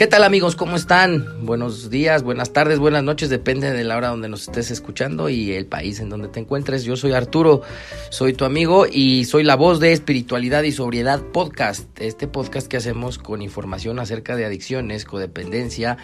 ¿Qué 0.00 0.06
tal 0.06 0.24
amigos? 0.24 0.56
¿Cómo 0.56 0.76
están? 0.76 1.44
Buenos 1.44 1.90
días, 1.90 2.22
buenas 2.22 2.54
tardes, 2.54 2.78
buenas 2.78 3.04
noches, 3.04 3.28
depende 3.28 3.70
de 3.70 3.84
la 3.84 3.98
hora 3.98 4.08
donde 4.08 4.30
nos 4.30 4.48
estés 4.48 4.70
escuchando 4.70 5.28
y 5.28 5.52
el 5.52 5.66
país 5.66 6.00
en 6.00 6.08
donde 6.08 6.28
te 6.28 6.40
encuentres. 6.40 6.84
Yo 6.84 6.96
soy 6.96 7.12
Arturo, 7.12 7.60
soy 8.08 8.32
tu 8.32 8.46
amigo 8.46 8.86
y 8.90 9.26
soy 9.26 9.42
la 9.42 9.56
voz 9.56 9.78
de 9.78 9.92
Espiritualidad 9.92 10.62
y 10.62 10.72
Sobriedad 10.72 11.20
Podcast. 11.20 11.86
Este 12.00 12.26
podcast 12.26 12.66
que 12.66 12.78
hacemos 12.78 13.18
con 13.18 13.42
información 13.42 13.98
acerca 13.98 14.36
de 14.36 14.46
adicciones, 14.46 15.04
codependencia 15.04 15.98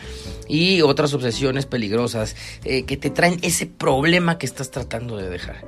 y 0.47 0.83
otras 0.83 1.15
obsesiones 1.15 1.65
peligrosas 1.65 2.37
eh, 2.65 2.85
que 2.85 2.99
te 2.99 3.09
traen 3.09 3.39
ese 3.41 3.65
problema 3.65 4.37
que 4.37 4.45
estás 4.45 4.71
tratando 4.71 5.17
de 5.17 5.31
dejar. 5.31 5.65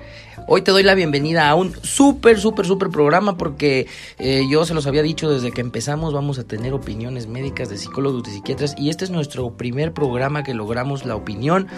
Hoy 0.46 0.62
te 0.62 0.70
doy 0.70 0.82
la 0.82 0.94
bienvenida 0.94 1.48
a 1.48 1.54
un 1.54 1.74
súper, 1.82 2.40
súper, 2.40 2.66
súper 2.66 2.88
programa 2.90 3.36
porque 3.36 3.86
eh, 4.18 4.44
yo 4.50 4.64
se 4.64 4.74
los 4.74 4.86
había 4.86 5.02
dicho 5.02 5.30
desde 5.30 5.50
que 5.50 5.60
empezamos, 5.60 6.14
vamos 6.14 6.38
a 6.38 6.44
tener 6.44 6.72
opiniones 6.72 7.26
médicas 7.26 7.68
de 7.68 7.76
psicólogos, 7.76 8.17
de 8.22 8.32
psiquiatras 8.32 8.74
y 8.78 8.90
este 8.90 9.04
es 9.04 9.10
nuestro 9.10 9.56
primer 9.56 9.92
programa 9.92 10.42
que 10.42 10.54
logramos 10.54 11.04
la 11.04 11.16
opinión 11.16 11.68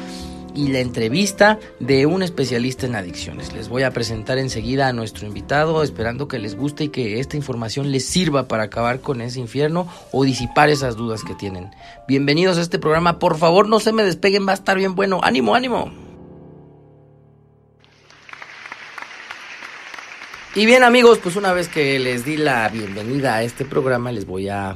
y 0.55 0.69
la 0.69 0.81
entrevista 0.81 1.59
de 1.79 2.07
un 2.07 2.23
especialista 2.23 2.87
en 2.87 2.97
adicciones. 2.97 3.53
Les 3.53 3.69
voy 3.69 3.83
a 3.83 3.93
presentar 3.93 4.39
enseguida 4.39 4.89
a 4.89 4.93
nuestro 4.93 5.27
invitado, 5.27 5.83
esperando 5.83 6.29
que 6.29 6.39
les 6.39 6.57
guste 6.57 6.85
y 6.85 6.89
que 6.89 7.21
esta 7.21 7.37
información 7.37 7.93
les 7.93 8.05
sirva 8.05 8.49
para 8.49 8.65
acabar 8.65 9.01
con 9.01 9.21
ese 9.21 9.41
infierno 9.41 9.87
o 10.13 10.25
disipar 10.25 10.69
esas 10.69 10.97
dudas 10.97 11.23
que 11.23 11.35
tienen. 11.35 11.71
Bienvenidos 12.09 12.59
a 12.59 12.63
este 12.63 12.79
programa, 12.79 13.19
por 13.19 13.37
favor 13.37 13.69
no 13.69 13.81
se 13.81 13.93
me 13.93 14.03
despeguen, 14.03 14.47
va 14.47 14.53
a 14.53 14.55
estar 14.55 14.77
bien 14.77 14.95
bueno. 14.95 15.21
Ánimo, 15.23 15.55
ánimo. 15.55 15.91
Y 20.55 20.67
bien 20.67 20.83
amigos, 20.83 21.19
pues 21.19 21.37
una 21.37 21.53
vez 21.53 21.69
que 21.69 21.97
les 22.01 22.25
di 22.25 22.37
la 22.37 22.69
bienvenida 22.69 23.37
a 23.37 23.45
este 23.45 23.65
programa, 23.65 24.11
les 24.11 24.27
voy 24.27 24.49
a, 24.49 24.75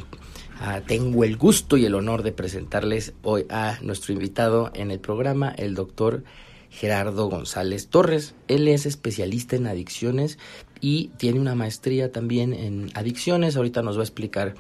a, 0.61 0.81
tengo 0.81 1.25
el 1.25 1.37
gusto 1.37 1.77
y 1.77 1.85
el 1.85 1.95
honor 1.95 2.23
de 2.23 2.33
presentarles 2.33 3.15
hoy 3.23 3.47
a 3.51 3.79
nuestro 3.83 4.13
invitado 4.13 4.71
en 4.75 4.91
el 4.91 5.01
programa, 5.01 5.55
el 5.57 5.75
doctor 5.75 6.25
Gerardo 6.71 7.29
González 7.29 7.89
Torres. 7.89 8.35
Él 8.49 8.69
es 8.69 8.87
especialista 8.87 9.57
en 9.57 9.67
adicciones 9.67 10.39
y 10.81 11.09
tiene 11.17 11.41
una 11.41 11.55
maestría 11.55 12.11
también 12.11 12.53
en 12.53 12.91
adicciones. 12.95 13.57
Ahorita 13.57 13.83
nos 13.83 13.97
va 13.97 14.01
a 14.01 14.05
explicar 14.05 14.55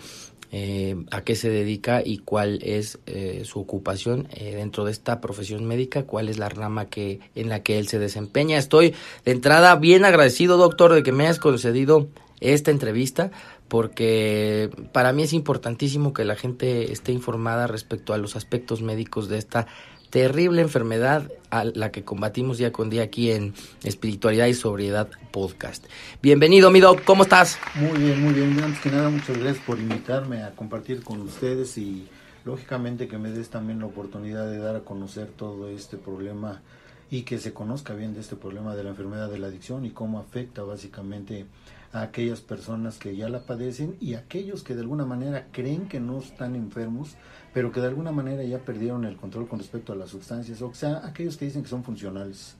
eh, 0.52 0.94
a 1.10 1.22
qué 1.22 1.34
se 1.34 1.50
dedica 1.50 2.00
y 2.04 2.18
cuál 2.18 2.60
es 2.62 3.00
eh, 3.06 3.42
su 3.44 3.58
ocupación 3.58 4.28
eh, 4.30 4.54
dentro 4.54 4.84
de 4.84 4.92
esta 4.92 5.20
profesión 5.20 5.64
médica, 5.64 6.04
cuál 6.04 6.28
es 6.28 6.38
la 6.38 6.48
rama 6.48 6.86
que 6.86 7.18
en 7.34 7.48
la 7.48 7.64
que 7.64 7.78
él 7.80 7.88
se 7.88 7.98
desempeña. 7.98 8.56
Estoy 8.56 8.94
de 9.24 9.32
entrada 9.32 9.74
bien 9.74 10.04
agradecido, 10.04 10.56
doctor, 10.56 10.92
de 10.94 11.02
que 11.02 11.10
me 11.10 11.24
hayas 11.24 11.40
concedido 11.40 12.08
esta 12.40 12.70
entrevista 12.70 13.32
porque 13.68 14.70
para 14.92 15.12
mí 15.12 15.22
es 15.22 15.32
importantísimo 15.32 16.12
que 16.12 16.24
la 16.24 16.36
gente 16.36 16.92
esté 16.92 17.12
informada 17.12 17.66
respecto 17.66 18.12
a 18.12 18.18
los 18.18 18.36
aspectos 18.36 18.82
médicos 18.82 19.28
de 19.28 19.38
esta 19.38 19.66
terrible 20.14 20.62
enfermedad 20.62 21.28
a 21.50 21.64
la 21.64 21.90
que 21.90 22.04
combatimos 22.04 22.58
día 22.58 22.70
con 22.70 22.88
día 22.88 23.02
aquí 23.02 23.32
en 23.32 23.52
Espiritualidad 23.82 24.46
y 24.46 24.54
Sobriedad 24.54 25.08
Podcast. 25.32 25.86
Bienvenido, 26.22 26.70
mi 26.70 26.78
doc, 26.78 27.02
¿cómo 27.02 27.24
estás? 27.24 27.58
Muy 27.74 27.98
bien, 27.98 28.22
muy 28.22 28.32
bien. 28.32 28.62
Antes 28.62 28.80
que 28.80 28.90
nada, 28.92 29.10
muchas 29.10 29.36
gracias 29.36 29.64
por 29.64 29.80
invitarme 29.80 30.44
a 30.44 30.52
compartir 30.52 31.02
con 31.02 31.20
ustedes 31.22 31.76
y 31.78 32.06
lógicamente 32.44 33.08
que 33.08 33.18
me 33.18 33.30
des 33.30 33.48
también 33.48 33.80
la 33.80 33.86
oportunidad 33.86 34.48
de 34.48 34.58
dar 34.58 34.76
a 34.76 34.80
conocer 34.80 35.26
todo 35.36 35.68
este 35.68 35.96
problema 35.96 36.62
y 37.10 37.22
que 37.22 37.38
se 37.38 37.52
conozca 37.52 37.94
bien 37.94 38.14
de 38.14 38.20
este 38.20 38.36
problema 38.36 38.76
de 38.76 38.84
la 38.84 38.90
enfermedad 38.90 39.28
de 39.28 39.38
la 39.38 39.48
adicción 39.48 39.84
y 39.84 39.90
cómo 39.90 40.20
afecta 40.20 40.62
básicamente 40.62 41.46
a 41.94 42.02
aquellas 42.02 42.40
personas 42.40 42.98
que 42.98 43.16
ya 43.16 43.28
la 43.28 43.46
padecen 43.46 43.96
y 44.00 44.14
aquellos 44.14 44.64
que 44.64 44.74
de 44.74 44.80
alguna 44.80 45.06
manera 45.06 45.46
creen 45.52 45.86
que 45.86 46.00
no 46.00 46.18
están 46.18 46.56
enfermos, 46.56 47.14
pero 47.54 47.70
que 47.70 47.80
de 47.80 47.86
alguna 47.86 48.10
manera 48.10 48.42
ya 48.42 48.58
perdieron 48.58 49.04
el 49.04 49.16
control 49.16 49.46
con 49.46 49.60
respecto 49.60 49.92
a 49.92 49.96
las 49.96 50.10
sustancias, 50.10 50.60
o 50.60 50.74
sea, 50.74 51.06
aquellos 51.06 51.36
que 51.36 51.44
dicen 51.44 51.62
que 51.62 51.68
son 51.68 51.84
funcionales, 51.84 52.56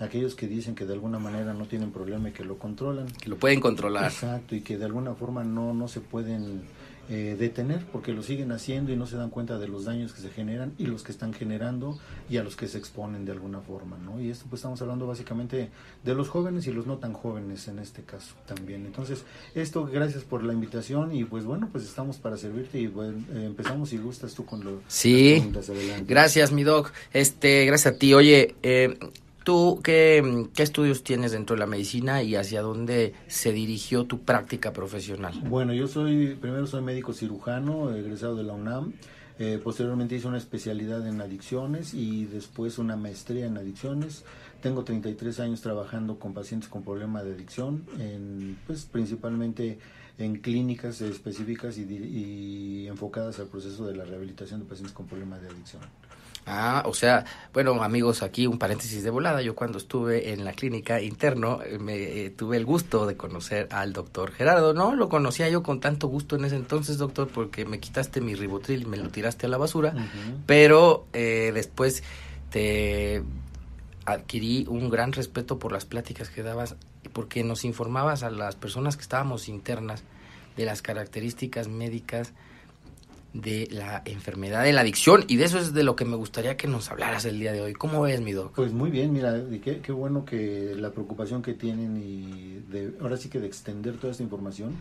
aquellos 0.00 0.34
que 0.34 0.48
dicen 0.48 0.74
que 0.74 0.86
de 0.86 0.94
alguna 0.94 1.18
manera 1.18 1.52
no 1.52 1.66
tienen 1.66 1.92
problema 1.92 2.30
y 2.30 2.32
que 2.32 2.42
lo 2.42 2.56
controlan. 2.56 3.06
Que 3.10 3.28
lo 3.28 3.36
pueden 3.36 3.60
controlar. 3.60 4.06
Exacto, 4.06 4.56
y 4.56 4.62
que 4.62 4.78
de 4.78 4.86
alguna 4.86 5.14
forma 5.14 5.44
no, 5.44 5.74
no 5.74 5.86
se 5.86 6.00
pueden 6.00 6.62
eh, 7.12 7.36
detener 7.36 7.84
porque 7.90 8.12
lo 8.12 8.22
siguen 8.22 8.52
haciendo 8.52 8.92
y 8.92 8.96
no 8.96 9.04
se 9.04 9.16
dan 9.16 9.30
cuenta 9.30 9.58
de 9.58 9.66
los 9.66 9.84
daños 9.84 10.12
que 10.12 10.20
se 10.20 10.30
generan 10.30 10.74
y 10.78 10.86
los 10.86 11.02
que 11.02 11.10
están 11.10 11.32
generando 11.32 11.98
y 12.28 12.36
a 12.36 12.44
los 12.44 12.54
que 12.54 12.68
se 12.68 12.78
exponen 12.78 13.24
de 13.24 13.32
alguna 13.32 13.60
forma, 13.60 13.98
¿no? 13.98 14.20
Y 14.20 14.30
esto 14.30 14.46
pues 14.48 14.60
estamos 14.60 14.80
hablando 14.80 15.08
básicamente 15.08 15.70
de 16.04 16.14
los 16.14 16.28
jóvenes 16.28 16.68
y 16.68 16.72
los 16.72 16.86
no 16.86 16.98
tan 16.98 17.12
jóvenes 17.12 17.66
en 17.66 17.80
este 17.80 18.02
caso 18.02 18.36
también. 18.46 18.86
Entonces, 18.86 19.24
esto 19.56 19.86
gracias 19.86 20.22
por 20.22 20.44
la 20.44 20.52
invitación 20.52 21.12
y 21.12 21.24
pues 21.24 21.44
bueno, 21.44 21.68
pues 21.72 21.82
estamos 21.82 22.18
para 22.18 22.36
servirte 22.36 22.78
y 22.78 22.86
bueno, 22.86 23.18
eh, 23.32 23.46
empezamos 23.46 23.88
si 23.88 23.98
gustas 23.98 24.32
tú 24.34 24.44
con 24.44 24.62
lo 24.62 24.80
Sí. 24.86 25.42
Gracias, 26.06 26.52
mi 26.52 26.62
doc. 26.62 26.92
Este, 27.12 27.64
gracias 27.66 27.94
a 27.94 27.98
ti. 27.98 28.14
Oye, 28.14 28.54
eh 28.62 28.96
¿Tú 29.44 29.80
qué, 29.82 30.48
qué, 30.54 30.62
estudios 30.62 31.02
tienes 31.02 31.32
dentro 31.32 31.56
de 31.56 31.60
la 31.60 31.66
medicina 31.66 32.22
y 32.22 32.36
hacia 32.36 32.60
dónde 32.60 33.14
se 33.26 33.52
dirigió 33.52 34.04
tu 34.04 34.20
práctica 34.20 34.72
profesional? 34.72 35.40
Bueno, 35.44 35.72
yo 35.72 35.88
soy, 35.88 36.36
primero 36.40 36.66
soy 36.66 36.82
médico 36.82 37.12
cirujano, 37.12 37.94
egresado 37.94 38.36
de 38.36 38.44
la 38.44 38.52
UNAM. 38.52 38.92
Eh, 39.38 39.58
posteriormente 39.62 40.14
hice 40.14 40.28
una 40.28 40.36
especialidad 40.36 41.06
en 41.08 41.22
adicciones 41.22 41.94
y 41.94 42.26
después 42.26 42.78
una 42.78 42.96
maestría 42.96 43.46
en 43.46 43.56
adicciones. 43.56 44.24
Tengo 44.60 44.84
33 44.84 45.40
años 45.40 45.62
trabajando 45.62 46.18
con 46.18 46.34
pacientes 46.34 46.68
con 46.68 46.82
problema 46.82 47.22
de 47.22 47.32
adicción, 47.32 47.86
en, 47.98 48.58
pues 48.66 48.84
principalmente 48.84 49.78
en 50.18 50.36
clínicas 50.36 51.00
específicas 51.00 51.78
y, 51.78 51.84
y 51.84 52.86
enfocadas 52.88 53.38
al 53.40 53.46
proceso 53.46 53.86
de 53.86 53.96
la 53.96 54.04
rehabilitación 54.04 54.60
de 54.60 54.66
pacientes 54.66 54.92
con 54.92 55.06
problema 55.06 55.38
de 55.38 55.48
adicción. 55.48 55.80
Ah, 56.46 56.82
o 56.86 56.94
sea, 56.94 57.24
bueno, 57.52 57.82
amigos, 57.82 58.22
aquí 58.22 58.46
un 58.46 58.58
paréntesis 58.58 59.02
de 59.02 59.10
volada. 59.10 59.42
Yo 59.42 59.54
cuando 59.54 59.78
estuve 59.78 60.32
en 60.32 60.44
la 60.44 60.52
clínica 60.52 61.00
interno 61.00 61.62
eh, 61.62 61.78
me 61.78 61.94
eh, 61.96 62.30
tuve 62.30 62.56
el 62.56 62.64
gusto 62.64 63.06
de 63.06 63.16
conocer 63.16 63.68
al 63.70 63.92
doctor 63.92 64.32
Gerardo. 64.32 64.74
No 64.74 64.94
lo 64.94 65.08
conocía 65.08 65.48
yo 65.48 65.62
con 65.62 65.80
tanto 65.80 66.08
gusto 66.08 66.36
en 66.36 66.44
ese 66.44 66.56
entonces, 66.56 66.98
doctor, 66.98 67.28
porque 67.28 67.64
me 67.64 67.78
quitaste 67.78 68.20
mi 68.20 68.34
ribotril 68.34 68.82
y 68.82 68.86
me 68.86 68.96
lo 68.96 69.10
tiraste 69.10 69.46
a 69.46 69.48
la 69.48 69.58
basura. 69.58 69.94
Pero 70.46 71.06
eh, 71.12 71.52
después 71.54 72.02
te 72.50 73.22
adquirí 74.06 74.66
un 74.68 74.90
gran 74.90 75.12
respeto 75.12 75.58
por 75.58 75.72
las 75.72 75.84
pláticas 75.84 76.30
que 76.30 76.42
dabas, 76.42 76.74
porque 77.12 77.44
nos 77.44 77.64
informabas 77.64 78.22
a 78.22 78.30
las 78.30 78.56
personas 78.56 78.96
que 78.96 79.02
estábamos 79.02 79.48
internas 79.48 80.02
de 80.56 80.64
las 80.64 80.82
características 80.82 81.68
médicas 81.68 82.32
de 83.32 83.68
la 83.70 84.02
enfermedad 84.04 84.64
de 84.64 84.72
la 84.72 84.80
adicción 84.80 85.24
y 85.28 85.36
de 85.36 85.44
eso 85.44 85.58
es 85.58 85.72
de 85.72 85.84
lo 85.84 85.96
que 85.96 86.04
me 86.04 86.16
gustaría 86.16 86.56
que 86.56 86.66
nos 86.66 86.90
hablaras 86.90 87.24
el 87.24 87.38
día 87.38 87.52
de 87.52 87.60
hoy. 87.60 87.72
¿Cómo 87.74 88.02
ves, 88.02 88.20
mi 88.20 88.32
doc? 88.32 88.54
Pues 88.54 88.72
muy 88.72 88.90
bien, 88.90 89.12
mira, 89.12 89.40
qué, 89.62 89.80
qué 89.80 89.92
bueno 89.92 90.24
que 90.24 90.74
la 90.76 90.90
preocupación 90.90 91.42
que 91.42 91.54
tienen 91.54 91.96
y 91.96 92.62
de, 92.70 92.94
ahora 93.00 93.16
sí 93.16 93.28
que 93.28 93.38
de 93.38 93.46
extender 93.46 93.96
toda 93.96 94.12
esta 94.12 94.22
información. 94.22 94.74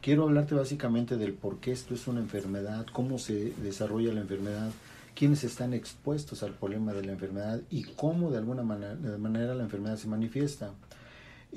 Quiero 0.00 0.24
hablarte 0.24 0.54
básicamente 0.54 1.16
del 1.16 1.32
por 1.32 1.58
qué 1.58 1.72
esto 1.72 1.94
es 1.94 2.06
una 2.06 2.20
enfermedad, 2.20 2.86
cómo 2.92 3.18
se 3.18 3.52
desarrolla 3.62 4.12
la 4.12 4.20
enfermedad, 4.20 4.70
quiénes 5.16 5.42
están 5.42 5.74
expuestos 5.74 6.42
al 6.42 6.52
problema 6.52 6.92
de 6.92 7.04
la 7.04 7.12
enfermedad 7.12 7.60
y 7.70 7.84
cómo 7.84 8.30
de 8.30 8.38
alguna 8.38 8.62
manera, 8.62 8.94
manera 9.18 9.54
la 9.54 9.64
enfermedad 9.64 9.96
se 9.96 10.06
manifiesta. 10.06 10.72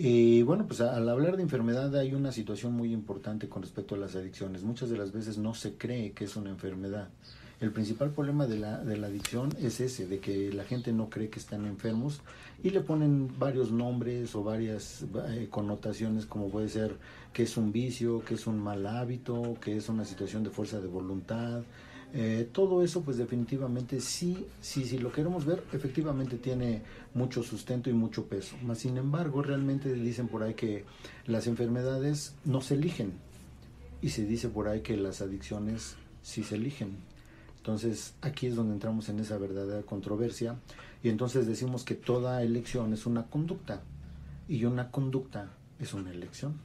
Y 0.01 0.43
bueno, 0.43 0.65
pues 0.65 0.79
al 0.79 1.09
hablar 1.09 1.35
de 1.35 1.43
enfermedad 1.43 1.93
hay 1.97 2.13
una 2.13 2.31
situación 2.31 2.71
muy 2.71 2.93
importante 2.93 3.49
con 3.49 3.61
respecto 3.61 3.95
a 3.95 3.97
las 3.97 4.15
adicciones. 4.15 4.63
Muchas 4.63 4.89
de 4.89 4.97
las 4.97 5.11
veces 5.11 5.37
no 5.37 5.53
se 5.53 5.73
cree 5.73 6.13
que 6.13 6.23
es 6.23 6.37
una 6.37 6.51
enfermedad. 6.51 7.09
El 7.59 7.73
principal 7.73 8.11
problema 8.11 8.47
de 8.47 8.59
la, 8.59 8.77
de 8.77 8.95
la 8.95 9.07
adicción 9.07 9.49
es 9.59 9.81
ese, 9.81 10.07
de 10.07 10.19
que 10.19 10.53
la 10.53 10.63
gente 10.63 10.93
no 10.93 11.09
cree 11.09 11.29
que 11.29 11.39
están 11.39 11.65
enfermos 11.65 12.21
y 12.63 12.69
le 12.69 12.79
ponen 12.79 13.37
varios 13.37 13.73
nombres 13.73 14.33
o 14.35 14.41
varias 14.41 15.03
eh, 15.27 15.49
connotaciones 15.49 16.25
como 16.25 16.49
puede 16.49 16.69
ser 16.69 16.95
que 17.33 17.43
es 17.43 17.57
un 17.57 17.73
vicio, 17.73 18.23
que 18.23 18.35
es 18.35 18.47
un 18.47 18.57
mal 18.57 18.87
hábito, 18.87 19.57
que 19.59 19.75
es 19.75 19.89
una 19.89 20.05
situación 20.05 20.45
de 20.45 20.49
fuerza 20.49 20.79
de 20.79 20.87
voluntad, 20.87 21.63
eh, 22.11 22.49
todo 22.51 22.83
eso, 22.83 23.01
pues 23.01 23.17
definitivamente 23.17 24.01
sí, 24.01 24.47
sí, 24.61 24.85
si 24.85 24.97
lo 24.97 25.11
queremos 25.11 25.45
ver, 25.45 25.63
efectivamente 25.73 26.37
tiene 26.37 26.81
mucho 27.13 27.43
sustento 27.43 27.89
y 27.89 27.93
mucho 27.93 28.25
peso. 28.25 28.55
Mas, 28.63 28.79
sin 28.79 28.97
embargo, 28.97 29.43
realmente 29.43 29.93
dicen 29.93 30.27
por 30.27 30.41
ahí 30.41 30.55
que 30.55 30.85
las 31.27 31.45
enfermedades 31.45 32.35
no 32.45 32.61
se 32.61 32.75
eligen. 32.75 33.13
Y 34.01 34.09
se 34.09 34.25
dice 34.25 34.49
por 34.49 34.67
ahí 34.67 34.81
que 34.81 34.97
las 34.97 35.21
adicciones 35.21 35.97
sí 36.23 36.43
se 36.43 36.55
eligen. 36.55 36.97
Entonces, 37.57 38.15
aquí 38.21 38.47
es 38.47 38.55
donde 38.55 38.73
entramos 38.73 39.09
en 39.09 39.19
esa 39.19 39.37
verdadera 39.37 39.83
controversia. 39.83 40.55
Y 41.03 41.09
entonces 41.09 41.45
decimos 41.45 41.83
que 41.83 41.95
toda 41.95 42.41
elección 42.41 42.93
es 42.93 43.05
una 43.05 43.27
conducta. 43.27 43.83
y 44.47 44.65
una 44.65 44.89
conducta 44.89 45.51
es 45.77 45.93
una 45.93 46.09
elección. 46.09 46.55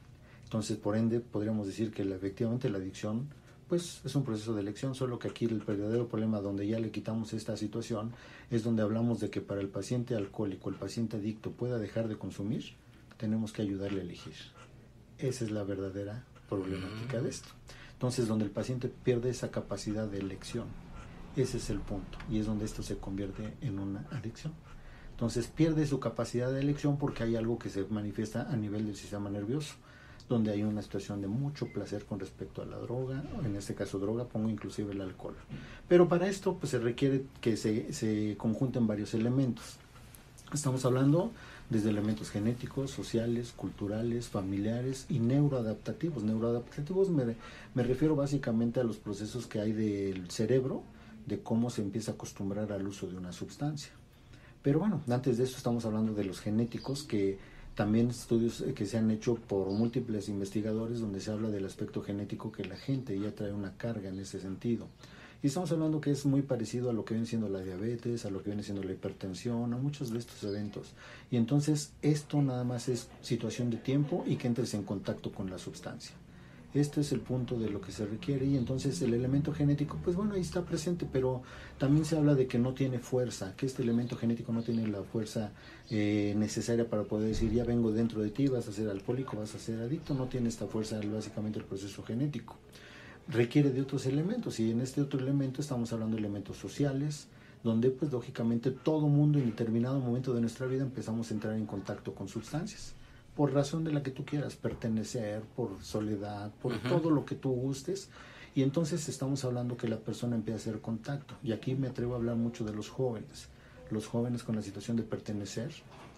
Entonces, 0.45 0.77
por 0.77 0.97
ende, 0.97 1.19
podríamos 1.19 1.67
decir 1.67 1.91
que 1.91 2.01
efectivamente 2.01 2.67
la 2.67 2.79
adicción 2.79 3.29
pues 3.67 4.01
es 4.05 4.15
un 4.15 4.23
proceso 4.23 4.53
de 4.53 4.61
elección, 4.61 4.93
solo 4.93 5.17
que 5.17 5.27
aquí 5.27 5.45
el 5.45 5.59
verdadero 5.59 6.07
problema 6.07 6.39
donde 6.39 6.67
ya 6.67 6.79
le 6.79 6.91
quitamos 6.91 7.33
esta 7.33 7.57
situación 7.57 8.11
es 8.51 8.63
donde 8.63 8.83
hablamos 8.83 9.19
de 9.19 9.29
que 9.29 9.41
para 9.41 9.61
el 9.61 9.69
paciente 9.69 10.15
alcohólico, 10.15 10.69
el 10.69 10.75
paciente 10.75 11.17
adicto 11.17 11.51
pueda 11.51 11.79
dejar 11.79 12.07
de 12.07 12.17
consumir, 12.17 12.73
tenemos 13.17 13.51
que 13.51 13.63
ayudarle 13.63 14.01
a 14.01 14.03
elegir. 14.03 14.33
Esa 15.17 15.45
es 15.45 15.51
la 15.51 15.63
verdadera 15.63 16.25
problemática 16.47 17.21
de 17.21 17.29
esto. 17.29 17.49
Entonces, 17.93 18.27
donde 18.27 18.45
el 18.45 18.51
paciente 18.51 18.89
pierde 18.89 19.29
esa 19.29 19.49
capacidad 19.49 20.07
de 20.07 20.19
elección, 20.19 20.67
ese 21.35 21.57
es 21.57 21.69
el 21.69 21.79
punto, 21.79 22.17
y 22.29 22.39
es 22.39 22.45
donde 22.45 22.65
esto 22.65 22.83
se 22.83 22.97
convierte 22.97 23.55
en 23.61 23.79
una 23.79 24.05
adicción. 24.11 24.53
Entonces 25.11 25.47
pierde 25.47 25.87
su 25.87 26.01
capacidad 26.01 26.51
de 26.51 26.59
elección 26.59 26.97
porque 26.97 27.23
hay 27.23 27.37
algo 27.37 27.57
que 27.57 27.69
se 27.69 27.85
manifiesta 27.85 28.51
a 28.51 28.57
nivel 28.57 28.85
del 28.85 28.97
sistema 28.97 29.29
nervioso 29.29 29.75
donde 30.27 30.51
hay 30.51 30.63
una 30.63 30.81
situación 30.81 31.21
de 31.21 31.27
mucho 31.27 31.67
placer 31.67 32.05
con 32.05 32.19
respecto 32.19 32.61
a 32.61 32.65
la 32.65 32.77
droga, 32.77 33.23
en 33.43 33.55
este 33.55 33.75
caso 33.75 33.99
droga, 33.99 34.25
pongo 34.25 34.49
inclusive 34.49 34.93
el 34.93 35.01
alcohol. 35.01 35.35
Pero 35.87 36.07
para 36.07 36.27
esto 36.27 36.55
pues 36.55 36.71
se 36.71 36.79
requiere 36.79 37.25
que 37.41 37.57
se, 37.57 37.93
se 37.93 38.35
conjunten 38.37 38.87
varios 38.87 39.13
elementos. 39.13 39.77
Estamos 40.53 40.85
hablando 40.85 41.31
desde 41.69 41.89
elementos 41.89 42.29
genéticos, 42.29 42.91
sociales, 42.91 43.53
culturales, 43.55 44.27
familiares 44.27 45.05
y 45.09 45.19
neuroadaptativos. 45.19 46.23
Neuroadaptativos 46.23 47.09
me, 47.09 47.35
me 47.73 47.83
refiero 47.83 48.15
básicamente 48.15 48.79
a 48.79 48.83
los 48.83 48.97
procesos 48.97 49.47
que 49.47 49.59
hay 49.59 49.73
del 49.73 50.29
cerebro, 50.29 50.83
de 51.25 51.39
cómo 51.39 51.69
se 51.69 51.81
empieza 51.81 52.11
a 52.11 52.13
acostumbrar 52.15 52.71
al 52.71 52.87
uso 52.87 53.07
de 53.07 53.17
una 53.17 53.31
sustancia. 53.31 53.91
Pero 54.61 54.79
bueno, 54.79 55.01
antes 55.09 55.37
de 55.37 55.43
eso 55.43 55.57
estamos 55.57 55.85
hablando 55.85 56.13
de 56.13 56.23
los 56.23 56.39
genéticos 56.39 57.03
que 57.03 57.37
también 57.75 58.09
estudios 58.09 58.61
eh, 58.61 58.73
que 58.73 58.85
se 58.85 58.97
han 58.97 59.11
hecho 59.11 59.35
por 59.35 59.69
múltiples 59.69 60.29
investigadores 60.29 61.01
donde 61.01 61.19
se 61.19 61.31
habla 61.31 61.49
del 61.49 61.65
aspecto 61.65 62.01
genético 62.01 62.51
que 62.51 62.63
la 62.65 62.77
gente 62.77 63.19
ya 63.19 63.35
trae 63.35 63.51
una 63.51 63.77
carga 63.77 64.09
en 64.09 64.19
ese 64.19 64.39
sentido. 64.39 64.87
Y 65.43 65.47
estamos 65.47 65.71
hablando 65.71 66.01
que 66.01 66.09
es 66.09 66.25
muy 66.25 66.41
parecido 66.41 66.89
a 66.89 66.93
lo 66.93 67.05
que 67.05 67.13
viene 67.13 67.27
siendo 67.27 67.49
la 67.49 67.59
diabetes, 67.59 68.25
a 68.25 68.31
lo 68.31 68.41
que 68.41 68.49
viene 68.49 68.63
siendo 68.63 68.81
la 68.81 68.93
hipertensión, 68.93 69.73
a 69.73 69.77
muchos 69.77 70.11
de 70.11 70.17
estos 70.17 70.43
eventos. 70.43 70.93
Y 71.29 71.37
entonces 71.37 71.91
esto 72.01 72.41
nada 72.41 72.63
más 72.63 72.89
es 72.89 73.09
situación 73.21 73.69
de 73.69 73.77
tiempo 73.77 74.23
y 74.25 74.37
que 74.37 74.47
entres 74.47 74.73
en 74.73 74.83
contacto 74.83 75.31
con 75.31 75.49
la 75.51 75.59
sustancia. 75.59 76.15
Este 76.75 76.99
es 76.99 77.13
el 77.13 77.21
punto 77.21 77.57
de 77.57 77.69
lo 77.69 77.79
que 77.79 77.93
se 77.93 78.05
requiere 78.05 78.45
y 78.45 78.57
entonces 78.57 79.01
el 79.01 79.13
elemento 79.13 79.53
genético, 79.53 79.97
pues 80.03 80.17
bueno, 80.17 80.33
ahí 80.33 80.41
está 80.41 80.65
presente, 80.65 81.07
pero 81.09 81.41
también 81.77 82.03
se 82.03 82.17
habla 82.17 82.35
de 82.35 82.47
que 82.47 82.59
no 82.59 82.73
tiene 82.73 82.99
fuerza, 82.99 83.53
que 83.55 83.65
este 83.65 83.81
elemento 83.81 84.17
genético 84.17 84.51
no 84.51 84.61
tiene 84.61 84.85
la 84.85 85.01
fuerza 85.01 85.53
eh, 85.89 86.33
necesaria 86.35 86.89
para 86.89 87.03
poder 87.03 87.29
decir, 87.29 87.49
ya 87.53 87.63
vengo 87.63 87.93
dentro 87.93 88.21
de 88.21 88.29
ti, 88.29 88.49
vas 88.49 88.67
a 88.67 88.73
ser 88.73 88.89
alcohólico, 88.89 89.37
vas 89.37 89.55
a 89.55 89.59
ser 89.59 89.79
adicto, 89.79 90.13
no 90.15 90.25
tiene 90.25 90.49
esta 90.49 90.67
fuerza 90.67 90.99
básicamente 90.99 91.59
el 91.59 91.65
proceso 91.65 92.03
genético. 92.03 92.57
Requiere 93.29 93.69
de 93.69 93.79
otros 93.79 94.05
elementos 94.05 94.59
y 94.59 94.71
en 94.71 94.81
este 94.81 94.99
otro 95.01 95.21
elemento 95.21 95.61
estamos 95.61 95.93
hablando 95.93 96.17
de 96.17 96.19
elementos 96.19 96.57
sociales, 96.57 97.27
donde 97.63 97.89
pues 97.89 98.11
lógicamente 98.11 98.71
todo 98.71 99.07
mundo 99.07 99.39
en 99.39 99.45
determinado 99.45 100.01
momento 100.01 100.33
de 100.33 100.41
nuestra 100.41 100.67
vida 100.67 100.83
empezamos 100.83 101.31
a 101.31 101.35
entrar 101.35 101.55
en 101.55 101.67
contacto 101.67 102.13
con 102.13 102.27
sustancias 102.27 102.94
por 103.35 103.53
razón 103.53 103.83
de 103.83 103.91
la 103.91 104.01
que 104.01 104.11
tú 104.11 104.25
quieras, 104.25 104.55
pertenecer, 104.55 105.41
por 105.55 105.83
soledad, 105.83 106.51
por 106.61 106.77
todo 106.79 107.09
lo 107.09 107.25
que 107.25 107.35
tú 107.35 107.51
gustes. 107.51 108.09
Y 108.55 108.63
entonces 108.63 109.09
estamos 109.09 109.43
hablando 109.43 109.75
que 109.75 109.89
la 109.89 109.99
persona 109.99 110.35
empieza 110.37 110.57
a 110.57 110.61
hacer 110.61 110.81
contacto. 110.81 111.35
Y 111.43 111.51
aquí 111.51 111.75
me 111.75 111.87
atrevo 111.87 112.13
a 112.13 112.17
hablar 112.17 112.37
mucho 112.37 112.63
de 112.63 112.73
los 112.73 112.89
jóvenes. 112.89 113.49
Los 113.91 114.07
jóvenes 114.07 114.43
con 114.43 114.55
la 114.55 114.61
situación 114.61 114.95
de 114.95 115.03
pertenecer 115.03 115.71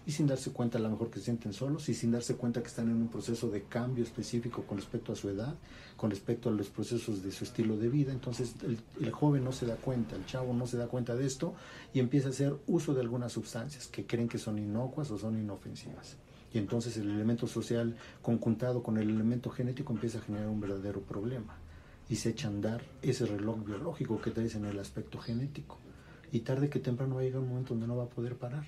y 0.06 0.12
sin 0.12 0.26
darse 0.26 0.52
cuenta 0.52 0.78
a 0.78 0.80
lo 0.80 0.88
mejor 0.88 1.10
que 1.10 1.18
se 1.18 1.26
sienten 1.26 1.52
solos 1.52 1.88
y 1.88 1.94
sin 1.94 2.12
darse 2.12 2.36
cuenta 2.36 2.62
que 2.62 2.68
están 2.68 2.88
en 2.88 2.96
un 2.96 3.08
proceso 3.08 3.50
de 3.50 3.64
cambio 3.64 4.04
específico 4.04 4.62
con 4.62 4.78
respecto 4.78 5.12
a 5.12 5.16
su 5.16 5.28
edad, 5.28 5.54
con 5.98 6.08
respecto 6.08 6.48
a 6.48 6.52
los 6.52 6.68
procesos 6.68 7.22
de 7.22 7.30
su 7.32 7.44
estilo 7.44 7.76
de 7.76 7.90
vida. 7.90 8.12
Entonces 8.12 8.54
el, 8.62 8.78
el 9.04 9.10
joven 9.10 9.44
no 9.44 9.52
se 9.52 9.66
da 9.66 9.76
cuenta, 9.76 10.16
el 10.16 10.24
chavo 10.24 10.54
no 10.54 10.66
se 10.66 10.78
da 10.78 10.86
cuenta 10.86 11.14
de 11.14 11.26
esto 11.26 11.54
y 11.92 11.98
empieza 11.98 12.28
a 12.28 12.30
hacer 12.30 12.56
uso 12.68 12.94
de 12.94 13.02
algunas 13.02 13.32
sustancias 13.32 13.88
que 13.88 14.06
creen 14.06 14.28
que 14.28 14.38
son 14.38 14.58
inocuas 14.58 15.10
o 15.10 15.18
son 15.18 15.36
inofensivas 15.38 16.16
y 16.52 16.58
entonces 16.58 16.96
el 16.96 17.10
elemento 17.10 17.46
social 17.46 17.96
conjuntado 18.22 18.82
con 18.82 18.98
el 18.98 19.10
elemento 19.10 19.50
genético 19.50 19.92
empieza 19.92 20.18
a 20.18 20.22
generar 20.22 20.48
un 20.48 20.60
verdadero 20.60 21.00
problema. 21.02 21.56
Y 22.08 22.16
se 22.16 22.30
echa 22.30 22.48
a 22.48 22.50
andar 22.50 22.82
ese 23.02 23.26
reloj 23.26 23.64
biológico 23.64 24.20
que 24.20 24.30
traes 24.30 24.54
en 24.54 24.64
el 24.64 24.78
aspecto 24.78 25.18
genético. 25.18 25.76
Y 26.32 26.40
tarde 26.40 26.70
que 26.70 26.78
temprano 26.78 27.16
va 27.16 27.20
a 27.20 27.24
llegar 27.24 27.42
un 27.42 27.48
momento 27.48 27.74
donde 27.74 27.86
no 27.86 27.96
va 27.96 28.04
a 28.04 28.10
poder 28.10 28.36
parar 28.36 28.64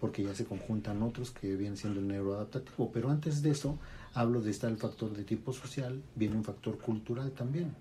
porque 0.00 0.24
ya 0.24 0.34
se 0.34 0.44
conjuntan 0.44 1.00
otros 1.04 1.30
que 1.30 1.54
vienen 1.54 1.76
siendo 1.76 2.00
el 2.00 2.08
neuroadaptativo. 2.08 2.90
Pero 2.92 3.08
antes 3.08 3.40
de 3.40 3.50
eso 3.50 3.78
hablo 4.14 4.40
de 4.40 4.50
estar 4.50 4.68
el 4.68 4.76
factor 4.76 5.12
de 5.14 5.22
tipo 5.22 5.52
social 5.52 6.02
viene 6.16 6.34
un 6.34 6.42
factor 6.42 6.76
cultural 6.78 7.30
también 7.30 7.72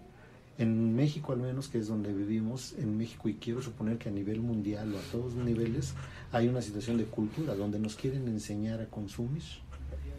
en 0.61 0.95
México 0.95 1.33
al 1.33 1.39
menos, 1.39 1.67
que 1.67 1.79
es 1.79 1.87
donde 1.87 2.13
vivimos, 2.13 2.73
en 2.77 2.97
México 2.97 3.29
y 3.29 3.35
quiero 3.35 3.61
suponer 3.61 3.97
que 3.97 4.09
a 4.09 4.11
nivel 4.11 4.41
mundial 4.41 4.93
o 4.93 4.99
a 4.99 5.01
todos 5.11 5.33
los 5.33 5.45
niveles 5.45 5.93
hay 6.31 6.47
una 6.47 6.61
situación 6.61 6.97
de 6.97 7.05
cultura 7.05 7.55
donde 7.55 7.79
nos 7.79 7.95
quieren 7.95 8.27
enseñar 8.27 8.79
a 8.81 8.85
consumir. 8.85 9.43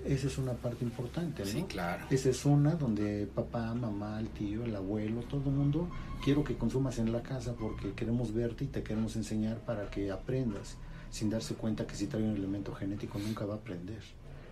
Esa 0.05 0.27
es 0.27 0.39
una 0.39 0.55
parte 0.55 0.85
importante, 0.85 1.45
¿no? 1.45 1.49
Sí, 1.49 1.63
claro. 1.63 2.05
Esa 2.11 2.31
es 2.31 2.45
una 2.45 2.75
donde 2.75 3.29
papá, 3.33 3.73
mamá, 3.73 4.19
el 4.19 4.29
tío, 4.31 4.65
el 4.65 4.75
abuelo, 4.75 5.21
todo 5.23 5.49
el 5.49 5.57
mundo, 5.57 5.89
quiero 6.25 6.43
que 6.43 6.57
consumas 6.57 6.99
en 6.99 7.13
la 7.13 7.23
casa 7.23 7.55
porque 7.55 7.93
queremos 7.93 8.35
verte 8.35 8.65
y 8.65 8.67
te 8.67 8.83
queremos 8.83 9.15
enseñar 9.15 9.59
para 9.59 9.91
que 9.91 10.11
aprendas, 10.11 10.77
sin 11.11 11.31
darse 11.31 11.55
cuenta 11.55 11.87
que 11.87 11.95
si 11.95 12.09
trae 12.09 12.25
un 12.25 12.35
elemento 12.35 12.75
genético 12.75 13.21
nunca 13.21 13.47
va 13.47 13.55
a 13.55 13.59
aprender. 13.59 14.03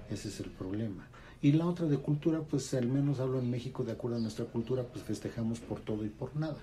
Ese 0.09 0.29
es 0.29 0.39
el 0.39 0.51
problema. 0.51 1.09
Y 1.43 1.53
la 1.53 1.67
otra 1.67 1.87
de 1.87 1.97
cultura, 1.99 2.41
pues 2.41 2.73
al 2.75 2.89
menos 2.89 3.19
hablo 3.19 3.39
en 3.39 3.51
México, 3.51 3.83
de 3.83 3.93
acuerdo 3.93 4.19
a 4.19 4.21
nuestra 4.21 4.45
cultura, 4.45 4.83
pues 4.83 5.05
festejamos 5.05 5.59
por 5.61 5.81
todo 5.81 6.05
y 6.05 6.09
por 6.09 6.37
nada. 6.37 6.59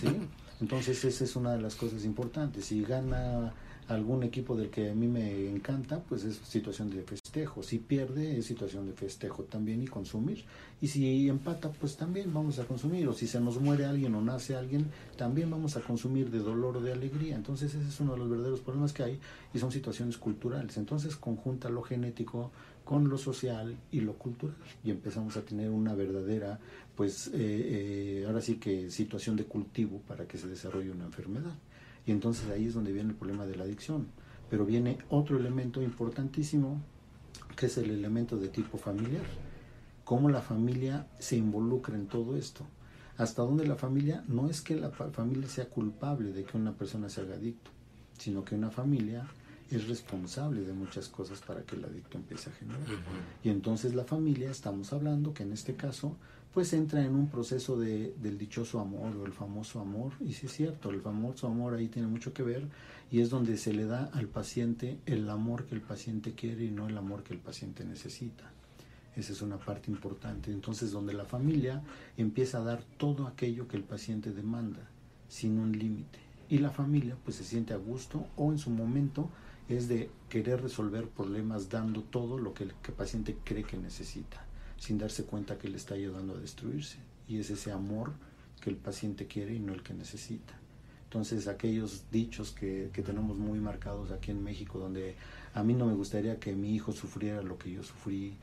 ¿sí? 0.00 0.08
Entonces 0.60 1.04
esa 1.04 1.24
es 1.24 1.36
una 1.36 1.52
de 1.52 1.60
las 1.60 1.74
cosas 1.74 2.04
importantes. 2.04 2.66
Si 2.66 2.82
gana 2.82 3.54
algún 3.88 4.22
equipo 4.22 4.56
del 4.56 4.70
que 4.70 4.90
a 4.90 4.94
mí 4.94 5.08
me 5.08 5.48
encanta, 5.48 6.00
pues 6.00 6.24
es 6.24 6.36
situación 6.36 6.90
de 6.90 7.02
festejo. 7.02 7.62
Si 7.62 7.78
pierde, 7.78 8.38
es 8.38 8.46
situación 8.46 8.86
de 8.86 8.92
festejo 8.92 9.44
también 9.44 9.82
y 9.82 9.86
consumir. 9.86 10.44
Y 10.80 10.88
si 10.88 11.28
empata, 11.28 11.70
pues 11.70 11.96
también 11.96 12.32
vamos 12.32 12.58
a 12.58 12.64
consumir. 12.64 13.08
O 13.08 13.12
si 13.12 13.26
se 13.26 13.40
nos 13.40 13.60
muere 13.60 13.86
alguien 13.86 14.14
o 14.14 14.20
nace 14.20 14.54
alguien, 14.54 14.86
también 15.16 15.50
vamos 15.50 15.76
a 15.76 15.80
consumir 15.80 16.30
de 16.30 16.38
dolor 16.38 16.76
o 16.76 16.80
de 16.80 16.92
alegría. 16.92 17.34
Entonces 17.34 17.74
ese 17.74 17.88
es 17.88 18.00
uno 18.00 18.12
de 18.12 18.18
los 18.18 18.30
verdaderos 18.30 18.60
problemas 18.60 18.92
que 18.92 19.02
hay 19.02 19.18
y 19.52 19.58
son 19.58 19.72
situaciones 19.72 20.18
culturales. 20.18 20.76
Entonces 20.76 21.16
conjunta 21.16 21.68
lo 21.68 21.82
genético 21.82 22.52
con 22.90 23.08
lo 23.08 23.18
social 23.18 23.78
y 23.92 24.00
lo 24.00 24.14
cultural. 24.14 24.56
Y 24.82 24.90
empezamos 24.90 25.36
a 25.36 25.42
tener 25.42 25.70
una 25.70 25.94
verdadera 25.94 26.58
pues 26.96 27.28
eh, 27.28 27.34
eh, 27.34 28.24
ahora 28.26 28.40
sí 28.40 28.56
que 28.56 28.90
situación 28.90 29.36
de 29.36 29.44
cultivo 29.44 30.00
para 30.08 30.26
que 30.26 30.36
se 30.36 30.48
desarrolle 30.48 30.90
una 30.90 31.04
enfermedad. 31.04 31.54
Y 32.04 32.10
entonces 32.10 32.50
ahí 32.50 32.66
es 32.66 32.74
donde 32.74 32.90
viene 32.92 33.10
el 33.10 33.14
problema 33.14 33.46
de 33.46 33.54
la 33.54 33.62
adicción. 33.62 34.08
Pero 34.50 34.66
viene 34.66 34.98
otro 35.08 35.38
elemento 35.38 35.80
importantísimo 35.80 36.82
que 37.54 37.66
es 37.66 37.78
el 37.78 37.90
elemento 37.92 38.36
de 38.36 38.48
tipo 38.48 38.76
familiar. 38.76 39.22
Cómo 40.02 40.28
la 40.28 40.40
familia 40.40 41.06
se 41.20 41.36
involucra 41.36 41.94
en 41.94 42.08
todo 42.08 42.36
esto 42.36 42.66
hasta 43.18 43.42
donde 43.42 43.68
la 43.68 43.76
familia 43.76 44.24
no 44.26 44.50
es 44.50 44.62
que 44.62 44.74
la 44.74 44.90
familia 44.90 45.46
sea 45.46 45.66
culpable 45.66 46.32
de 46.32 46.42
que 46.42 46.56
una 46.56 46.72
persona 46.72 47.08
se 47.08 47.20
haga 47.20 47.36
adicto 47.36 47.70
sino 48.18 48.44
que 48.44 48.54
una 48.54 48.70
familia 48.70 49.26
es 49.70 49.88
responsable 49.88 50.62
de 50.62 50.72
muchas 50.72 51.08
cosas 51.08 51.40
para 51.40 51.62
que 51.62 51.76
el 51.76 51.84
adicto 51.84 52.18
empiece 52.18 52.50
a 52.50 52.52
generar. 52.52 52.80
Y 53.44 53.50
entonces 53.50 53.94
la 53.94 54.04
familia, 54.04 54.50
estamos 54.50 54.92
hablando 54.92 55.32
que 55.32 55.44
en 55.44 55.52
este 55.52 55.76
caso, 55.76 56.16
pues 56.52 56.72
entra 56.72 57.04
en 57.04 57.14
un 57.14 57.28
proceso 57.28 57.78
de, 57.78 58.12
del 58.20 58.36
dichoso 58.36 58.80
amor 58.80 59.16
o 59.16 59.24
el 59.24 59.32
famoso 59.32 59.80
amor. 59.80 60.12
Y 60.20 60.32
sí 60.32 60.46
es 60.46 60.52
cierto, 60.52 60.90
el 60.90 61.00
famoso 61.00 61.46
amor 61.46 61.74
ahí 61.74 61.88
tiene 61.88 62.08
mucho 62.08 62.32
que 62.32 62.42
ver 62.42 62.66
y 63.10 63.20
es 63.20 63.30
donde 63.30 63.56
se 63.56 63.72
le 63.72 63.86
da 63.86 64.10
al 64.12 64.26
paciente 64.26 64.98
el 65.06 65.28
amor 65.30 65.66
que 65.66 65.74
el 65.74 65.80
paciente 65.80 66.34
quiere 66.34 66.64
y 66.64 66.70
no 66.70 66.88
el 66.88 66.98
amor 66.98 67.22
que 67.22 67.34
el 67.34 67.40
paciente 67.40 67.84
necesita. 67.84 68.50
Esa 69.16 69.32
es 69.32 69.42
una 69.42 69.58
parte 69.58 69.90
importante. 69.90 70.52
Entonces, 70.52 70.92
donde 70.92 71.14
la 71.14 71.24
familia 71.24 71.82
empieza 72.16 72.58
a 72.58 72.64
dar 72.64 72.82
todo 72.96 73.26
aquello 73.26 73.66
que 73.68 73.76
el 73.76 73.82
paciente 73.82 74.32
demanda, 74.32 74.80
sin 75.28 75.58
un 75.58 75.72
límite. 75.72 76.18
Y 76.48 76.58
la 76.58 76.70
familia, 76.70 77.16
pues 77.24 77.36
se 77.36 77.44
siente 77.44 77.74
a 77.74 77.76
gusto 77.76 78.26
o 78.36 78.50
en 78.50 78.58
su 78.58 78.70
momento 78.70 79.28
es 79.72 79.88
de 79.88 80.10
querer 80.28 80.62
resolver 80.62 81.08
problemas 81.08 81.68
dando 81.68 82.02
todo 82.02 82.38
lo 82.38 82.54
que 82.54 82.64
el, 82.64 82.72
paciente 82.96 83.36
cree 83.44 83.64
que 83.64 83.76
necesita, 83.76 84.44
sin 84.78 84.98
darse 84.98 85.24
cuenta 85.24 85.58
que 85.58 85.68
le 85.68 85.76
está 85.76 85.94
ayudando 85.94 86.34
a 86.34 86.38
destruirse. 86.40 86.98
Y 87.28 87.38
es 87.38 87.50
ese 87.50 87.72
amor 87.72 88.12
que 88.60 88.70
el 88.70 88.76
paciente 88.76 89.26
quiere 89.26 89.54
y 89.54 89.58
no 89.60 89.72
el 89.72 89.82
que 89.82 89.94
necesita. 89.94 90.54
Entonces, 91.04 91.48
aquellos 91.48 92.04
dichos 92.10 92.52
que, 92.52 92.90
que, 92.92 93.02
tenemos 93.02 93.36
muy 93.36 93.58
marcados 93.58 94.12
aquí 94.12 94.30
en 94.30 94.44
México, 94.44 94.78
donde 94.78 95.16
a 95.54 95.62
mí 95.64 95.74
no 95.74 95.86
me 95.86 95.94
gustaría 95.94 96.38
que 96.38 96.54
mi 96.54 96.74
hijo 96.74 96.92
sufriera 96.92 97.42
lo 97.42 97.58
que 97.58 97.72
yo 97.72 97.82
sufrí, 97.82 98.34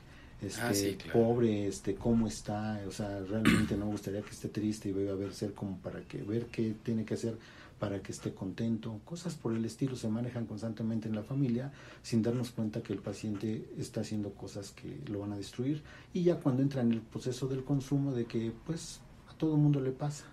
este, 0.42 0.98
ah, 1.08 1.14
pobre, 1.14 1.68
este, 1.68 1.96
cómo 1.96 2.28
está, 2.28 2.80
o 2.88 2.92
sea, 2.92 3.22
realmente 3.22 3.76
no 3.76 3.86
me 3.86 3.92
gustaría 3.92 4.22
que 4.22 4.30
esté 4.30 4.50
triste 4.50 4.90
y 4.90 4.92
vaya 4.92 5.12
a 5.12 5.16
ver 5.16 5.34
ser 5.34 5.54
como 5.54 5.78
para 5.80 6.02
que 6.02 6.22
ver 6.22 6.46
qué 6.48 6.76
tiene 6.84 7.06
que 7.06 7.16
hacer 7.16 7.38
para 7.80 8.02
que 8.02 8.12
esté 8.12 8.34
contento, 8.34 9.00
cosas 9.06 9.36
por 9.36 9.54
el 9.54 9.64
estilo 9.66 9.96
se 9.96 10.08
manejan 10.08 10.46
constantemente 10.46 11.08
en 11.08 11.16
la 11.16 11.24
familia 11.24 11.72
sin 12.02 12.22
darnos 12.24 12.52
cuenta 12.52 12.82
que 12.82 12.94
el 12.94 13.00
paciente 13.00 13.70
está 13.78 14.02
haciendo 14.02 14.32
cosas 14.32 14.72
que 14.72 15.00
lo 15.08 15.20
van 15.20 15.34
a 15.34 15.38
destruir 15.38 15.84
y 16.14 16.24
ya 16.24 16.40
cuando 16.40 16.64
entra 16.64 16.82
en 16.82 16.92
el 16.92 17.02
proceso 17.02 17.48
del 17.48 17.64
consumo 17.64 18.14
de 18.14 18.26
que 18.26 18.52
pues 18.66 19.02
a 19.30 19.34
todo 19.34 19.58
mundo 19.58 19.80
le 19.80 19.92
pasa. 19.92 20.26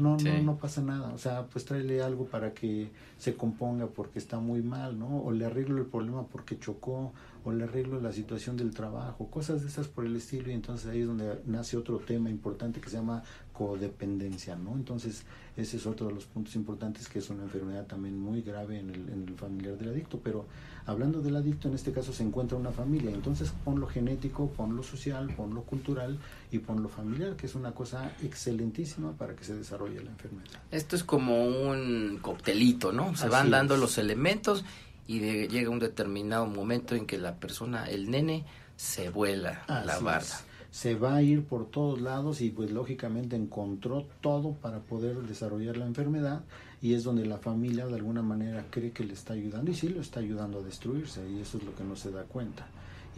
no, 0.00 0.16
no, 0.16 0.42
no 0.42 0.56
pasa 0.56 0.80
nada. 0.80 1.12
O 1.12 1.18
sea, 1.18 1.46
pues 1.46 1.64
tráele 1.64 2.00
algo 2.00 2.24
para 2.26 2.54
que 2.54 2.90
se 3.18 3.34
componga 3.34 3.86
porque 3.86 4.18
está 4.18 4.38
muy 4.38 4.62
mal, 4.62 4.98
¿no? 4.98 5.20
O 5.22 5.30
le 5.32 5.44
arreglo 5.44 5.78
el 5.78 5.86
problema 5.86 6.26
porque 6.26 6.58
chocó, 6.58 7.12
o 7.44 7.52
le 7.52 7.64
arreglo 7.64 8.00
la 8.00 8.12
situación 8.12 8.56
del 8.56 8.72
trabajo, 8.74 9.26
cosas 9.30 9.62
de 9.62 9.68
esas 9.68 9.88
por 9.88 10.04
el 10.04 10.16
estilo. 10.16 10.50
Y 10.50 10.54
entonces 10.54 10.90
ahí 10.90 11.00
es 11.00 11.06
donde 11.06 11.40
nace 11.46 11.76
otro 11.76 11.98
tema 11.98 12.30
importante 12.30 12.80
que 12.80 12.90
se 12.90 12.96
llama 12.96 13.22
codependencia, 13.52 14.54
¿no? 14.54 14.74
Entonces, 14.74 15.24
ese 15.56 15.78
es 15.78 15.86
otro 15.86 16.06
de 16.06 16.14
los 16.14 16.26
puntos 16.26 16.54
importantes 16.54 17.08
que 17.08 17.18
es 17.18 17.28
una 17.30 17.42
enfermedad 17.42 17.86
también 17.86 18.18
muy 18.18 18.42
grave 18.42 18.78
en 18.78 18.90
el, 18.90 19.08
en 19.08 19.26
el 19.26 19.34
familiar 19.34 19.76
del 19.76 19.88
adicto. 19.88 20.20
Pero 20.22 20.46
hablando 20.86 21.20
del 21.20 21.34
adicto, 21.34 21.66
en 21.66 21.74
este 21.74 21.92
caso 21.92 22.12
se 22.12 22.22
encuentra 22.22 22.56
una 22.56 22.70
familia. 22.70 23.10
Entonces, 23.10 23.52
pon 23.64 23.80
lo 23.80 23.88
genético, 23.88 24.48
pon 24.50 24.76
lo 24.76 24.82
social, 24.84 25.28
pon 25.36 25.54
lo 25.54 25.62
cultural 25.62 26.18
y 26.52 26.60
pon 26.60 26.82
lo 26.82 26.88
familiar, 26.88 27.34
que 27.34 27.46
es 27.46 27.54
una 27.56 27.72
cosa 27.72 28.12
excelentísima 28.22 29.12
para 29.12 29.34
que 29.34 29.42
se 29.42 29.54
desarrolle 29.54 30.02
la 30.02 30.10
enfermedad. 30.10 30.60
Esto 30.70 30.94
es 30.94 31.02
como 31.02 31.44
un 31.44 32.18
coctelito, 32.22 32.92
¿no? 32.92 33.16
Se 33.16 33.28
van 33.28 33.50
dando 33.50 33.76
los 33.76 33.98
elementos 33.98 34.64
y 35.08 35.48
llega 35.48 35.70
un 35.70 35.78
determinado 35.78 36.46
momento 36.46 36.94
en 36.94 37.06
que 37.06 37.18
la 37.18 37.34
persona, 37.34 37.86
el 37.86 38.10
nene, 38.10 38.44
se 38.76 39.08
vuela 39.08 39.64
la 39.66 39.98
barda. 39.98 40.40
se 40.70 40.94
va 40.94 41.16
a 41.16 41.22
ir 41.22 41.44
por 41.44 41.70
todos 41.70 42.00
lados 42.00 42.42
y 42.42 42.50
pues 42.50 42.70
lógicamente 42.70 43.34
encontró 43.34 44.06
todo 44.20 44.52
para 44.52 44.80
poder 44.80 45.16
desarrollar 45.22 45.78
la 45.78 45.86
enfermedad 45.86 46.42
y 46.82 46.92
es 46.92 47.04
donde 47.04 47.26
la 47.26 47.38
familia 47.38 47.86
de 47.86 47.94
alguna 47.94 48.22
manera 48.22 48.66
cree 48.70 48.92
que 48.92 49.02
le 49.02 49.14
está 49.14 49.32
ayudando 49.32 49.70
y 49.70 49.74
sí 49.74 49.88
lo 49.88 50.02
está 50.02 50.20
ayudando 50.20 50.60
a 50.60 50.62
destruirse 50.62 51.28
y 51.28 51.40
eso 51.40 51.56
es 51.56 51.64
lo 51.64 51.74
que 51.74 51.84
no 51.84 51.96
se 51.96 52.12
da 52.12 52.24
cuenta 52.24 52.68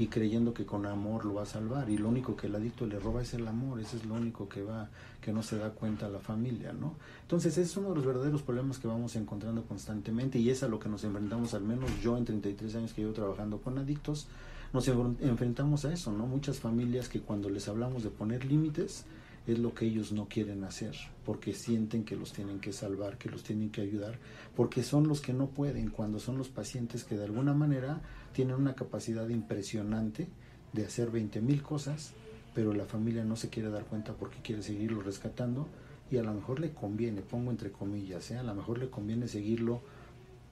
y 0.01 0.07
creyendo 0.07 0.55
que 0.55 0.65
con 0.65 0.87
amor 0.87 1.27
lo 1.27 1.35
va 1.35 1.43
a 1.43 1.47
salvar 1.47 1.91
y 1.91 1.99
lo 1.99 2.09
único 2.09 2.35
que 2.35 2.47
el 2.47 2.55
adicto 2.55 2.87
le 2.87 2.99
roba 2.99 3.21
es 3.21 3.35
el 3.35 3.47
amor, 3.47 3.81
ese 3.81 3.99
es 3.99 4.07
lo 4.07 4.15
único 4.15 4.49
que 4.49 4.63
va 4.63 4.89
que 5.21 5.31
no 5.31 5.43
se 5.43 5.59
da 5.59 5.73
cuenta 5.73 6.09
la 6.09 6.21
familia, 6.21 6.73
¿no? 6.73 6.95
Entonces, 7.21 7.53
ese 7.53 7.63
es 7.65 7.77
uno 7.77 7.91
de 7.91 7.97
los 7.97 8.07
verdaderos 8.07 8.41
problemas 8.41 8.79
que 8.79 8.89
vamos 8.89 9.15
encontrando 9.17 9.63
constantemente 9.65 10.39
y 10.39 10.49
es 10.49 10.63
a 10.63 10.69
lo 10.69 10.79
que 10.79 10.89
nos 10.89 11.05
enfrentamos 11.05 11.53
al 11.53 11.65
menos 11.65 11.91
yo 12.01 12.17
en 12.17 12.25
33 12.25 12.77
años 12.77 12.95
que 12.95 13.03
llevo 13.03 13.13
trabajando 13.13 13.61
con 13.61 13.77
adictos 13.77 14.27
nos 14.73 14.89
enfrentamos 14.89 15.85
a 15.85 15.93
eso, 15.93 16.13
¿no? 16.13 16.27
Muchas 16.27 16.61
familias 16.61 17.11
que 17.11 17.21
cuando 17.21 17.51
les 17.51 17.69
hablamos 17.69 18.03
de 18.03 18.09
poner 18.09 18.47
límites 18.47 19.05
es 19.53 19.59
lo 19.59 19.75
que 19.75 19.87
ellos 19.87 20.13
no 20.13 20.29
quieren 20.29 20.65
hacer, 20.65 20.95
porque 21.25 21.53
sienten 21.55 22.05
que 22.05 22.17
los 22.17 22.33
tienen 22.33 22.61
que 22.61 22.73
salvar, 22.73 23.19
que 23.19 23.31
los 23.31 23.43
tienen 23.43 23.71
que 23.71 23.81
ayudar, 23.81 24.19
porque 24.57 24.83
son 24.83 25.09
los 25.09 25.21
que 25.21 25.33
no 25.33 25.49
pueden, 25.49 25.91
cuando 25.91 26.19
son 26.19 26.39
los 26.39 26.49
pacientes 26.49 27.05
que 27.05 27.17
de 27.17 27.25
alguna 27.25 27.55
manera 27.55 28.01
tienen 28.33 28.57
una 28.57 28.75
capacidad 28.75 29.29
impresionante 29.29 30.29
de 30.73 30.87
hacer 30.87 31.11
20 31.11 31.41
mil 31.41 31.63
cosas, 31.63 32.13
pero 32.55 32.73
la 32.73 32.85
familia 32.85 33.25
no 33.25 33.37
se 33.37 33.49
quiere 33.49 33.71
dar 33.71 33.85
cuenta 33.85 34.15
porque 34.15 34.43
quiere 34.43 34.63
seguirlo 34.63 35.03
rescatando 35.03 35.69
y 36.11 36.17
a 36.17 36.23
lo 36.23 36.35
mejor 36.35 36.61
le 36.61 36.73
conviene, 36.73 37.23
pongo 37.23 37.51
entre 37.51 37.71
comillas, 37.71 38.31
¿eh? 38.31 38.39
a 38.39 38.43
lo 38.43 38.55
mejor 38.55 38.79
le 38.79 38.91
conviene 38.91 39.29
seguirlo 39.29 39.81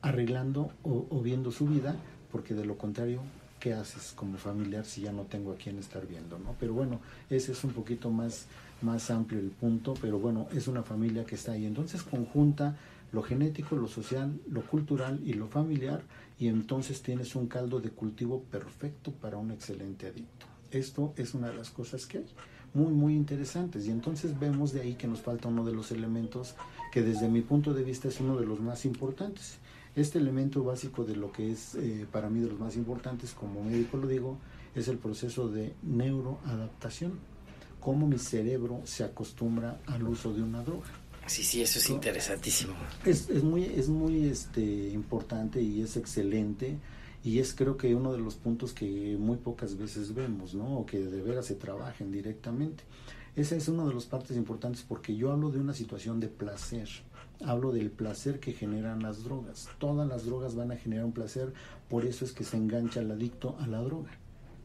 arreglando 0.02 0.70
o, 0.84 1.06
o 1.10 1.20
viendo 1.20 1.50
su 1.50 1.66
vida, 1.66 1.96
porque 2.30 2.54
de 2.54 2.64
lo 2.64 2.78
contrario 2.78 3.20
¿qué 3.58 3.74
haces 3.74 4.12
como 4.14 4.38
familiar 4.38 4.84
si 4.84 5.02
ya 5.02 5.12
no 5.12 5.22
tengo 5.22 5.52
a 5.52 5.56
quién 5.56 5.78
estar 5.78 6.06
viendo? 6.06 6.38
¿no? 6.38 6.54
Pero 6.58 6.74
bueno, 6.74 7.00
ese 7.30 7.52
es 7.52 7.64
un 7.64 7.72
poquito 7.72 8.10
más, 8.10 8.46
más 8.82 9.10
amplio 9.10 9.40
el 9.40 9.50
punto, 9.50 9.94
pero 10.00 10.18
bueno, 10.18 10.46
es 10.52 10.68
una 10.68 10.82
familia 10.82 11.24
que 11.24 11.34
está 11.34 11.52
ahí. 11.52 11.66
Entonces 11.66 12.02
conjunta 12.02 12.76
lo 13.12 13.22
genético, 13.22 13.76
lo 13.76 13.88
social, 13.88 14.38
lo 14.50 14.62
cultural 14.62 15.20
y 15.24 15.32
lo 15.32 15.48
familiar 15.48 16.02
y 16.38 16.48
entonces 16.48 17.02
tienes 17.02 17.34
un 17.34 17.46
caldo 17.46 17.80
de 17.80 17.90
cultivo 17.90 18.42
perfecto 18.50 19.12
para 19.12 19.36
un 19.36 19.50
excelente 19.50 20.06
adicto. 20.06 20.46
Esto 20.70 21.14
es 21.16 21.34
una 21.34 21.48
de 21.48 21.54
las 21.54 21.70
cosas 21.70 22.06
que 22.06 22.18
hay 22.18 22.26
muy, 22.74 22.92
muy 22.92 23.14
interesantes. 23.14 23.86
Y 23.86 23.90
entonces 23.90 24.38
vemos 24.38 24.72
de 24.72 24.82
ahí 24.82 24.94
que 24.94 25.08
nos 25.08 25.20
falta 25.20 25.48
uno 25.48 25.64
de 25.64 25.72
los 25.72 25.90
elementos 25.90 26.54
que 26.92 27.02
desde 27.02 27.28
mi 27.28 27.42
punto 27.42 27.74
de 27.74 27.84
vista 27.84 28.08
es 28.08 28.20
uno 28.20 28.36
de 28.36 28.46
los 28.46 28.60
más 28.60 28.84
importantes. 28.84 29.58
Este 29.98 30.20
elemento 30.20 30.62
básico 30.62 31.02
de 31.02 31.16
lo 31.16 31.32
que 31.32 31.50
es 31.50 31.74
eh, 31.74 32.06
para 32.12 32.30
mí 32.30 32.38
de 32.38 32.46
los 32.46 32.60
más 32.60 32.76
importantes, 32.76 33.32
como 33.32 33.64
médico 33.64 33.96
lo 33.96 34.06
digo, 34.06 34.38
es 34.76 34.86
el 34.86 34.96
proceso 34.96 35.48
de 35.48 35.74
neuroadaptación, 35.82 37.18
cómo 37.80 38.06
mi 38.06 38.16
cerebro 38.16 38.80
se 38.84 39.02
acostumbra 39.02 39.80
al 39.86 40.04
uso 40.04 40.32
de 40.32 40.40
una 40.44 40.62
droga. 40.62 40.86
Sí, 41.26 41.42
sí, 41.42 41.62
eso 41.62 41.80
es 41.80 41.90
interesantísimo. 41.90 42.74
Es, 43.04 43.28
es, 43.28 43.42
muy, 43.42 43.64
es 43.64 43.88
muy 43.88 44.26
este, 44.26 44.62
importante 44.90 45.60
y 45.60 45.82
es 45.82 45.96
excelente 45.96 46.78
y 47.24 47.40
es 47.40 47.52
creo 47.52 47.76
que 47.76 47.92
uno 47.96 48.12
de 48.12 48.18
los 48.18 48.36
puntos 48.36 48.72
que 48.72 49.16
muy 49.18 49.38
pocas 49.38 49.76
veces 49.76 50.14
vemos, 50.14 50.54
¿no? 50.54 50.78
O 50.78 50.86
que 50.86 51.00
de 51.00 51.22
veras 51.22 51.46
se 51.46 51.56
trabajen 51.56 52.12
directamente. 52.12 52.84
Esa 53.34 53.56
es 53.56 53.66
una 53.66 53.84
de 53.84 53.94
las 53.94 54.06
partes 54.06 54.36
importantes 54.36 54.84
porque 54.88 55.16
yo 55.16 55.32
hablo 55.32 55.50
de 55.50 55.58
una 55.58 55.74
situación 55.74 56.20
de 56.20 56.28
placer 56.28 56.88
hablo 57.44 57.72
del 57.72 57.90
placer 57.90 58.40
que 58.40 58.52
generan 58.52 59.02
las 59.02 59.24
drogas. 59.24 59.68
Todas 59.78 60.08
las 60.08 60.24
drogas 60.24 60.54
van 60.54 60.72
a 60.72 60.76
generar 60.76 61.04
un 61.04 61.12
placer, 61.12 61.52
por 61.88 62.04
eso 62.04 62.24
es 62.24 62.32
que 62.32 62.44
se 62.44 62.56
engancha 62.56 63.00
el 63.00 63.10
adicto 63.10 63.56
a 63.60 63.66
la 63.66 63.80
droga, 63.80 64.10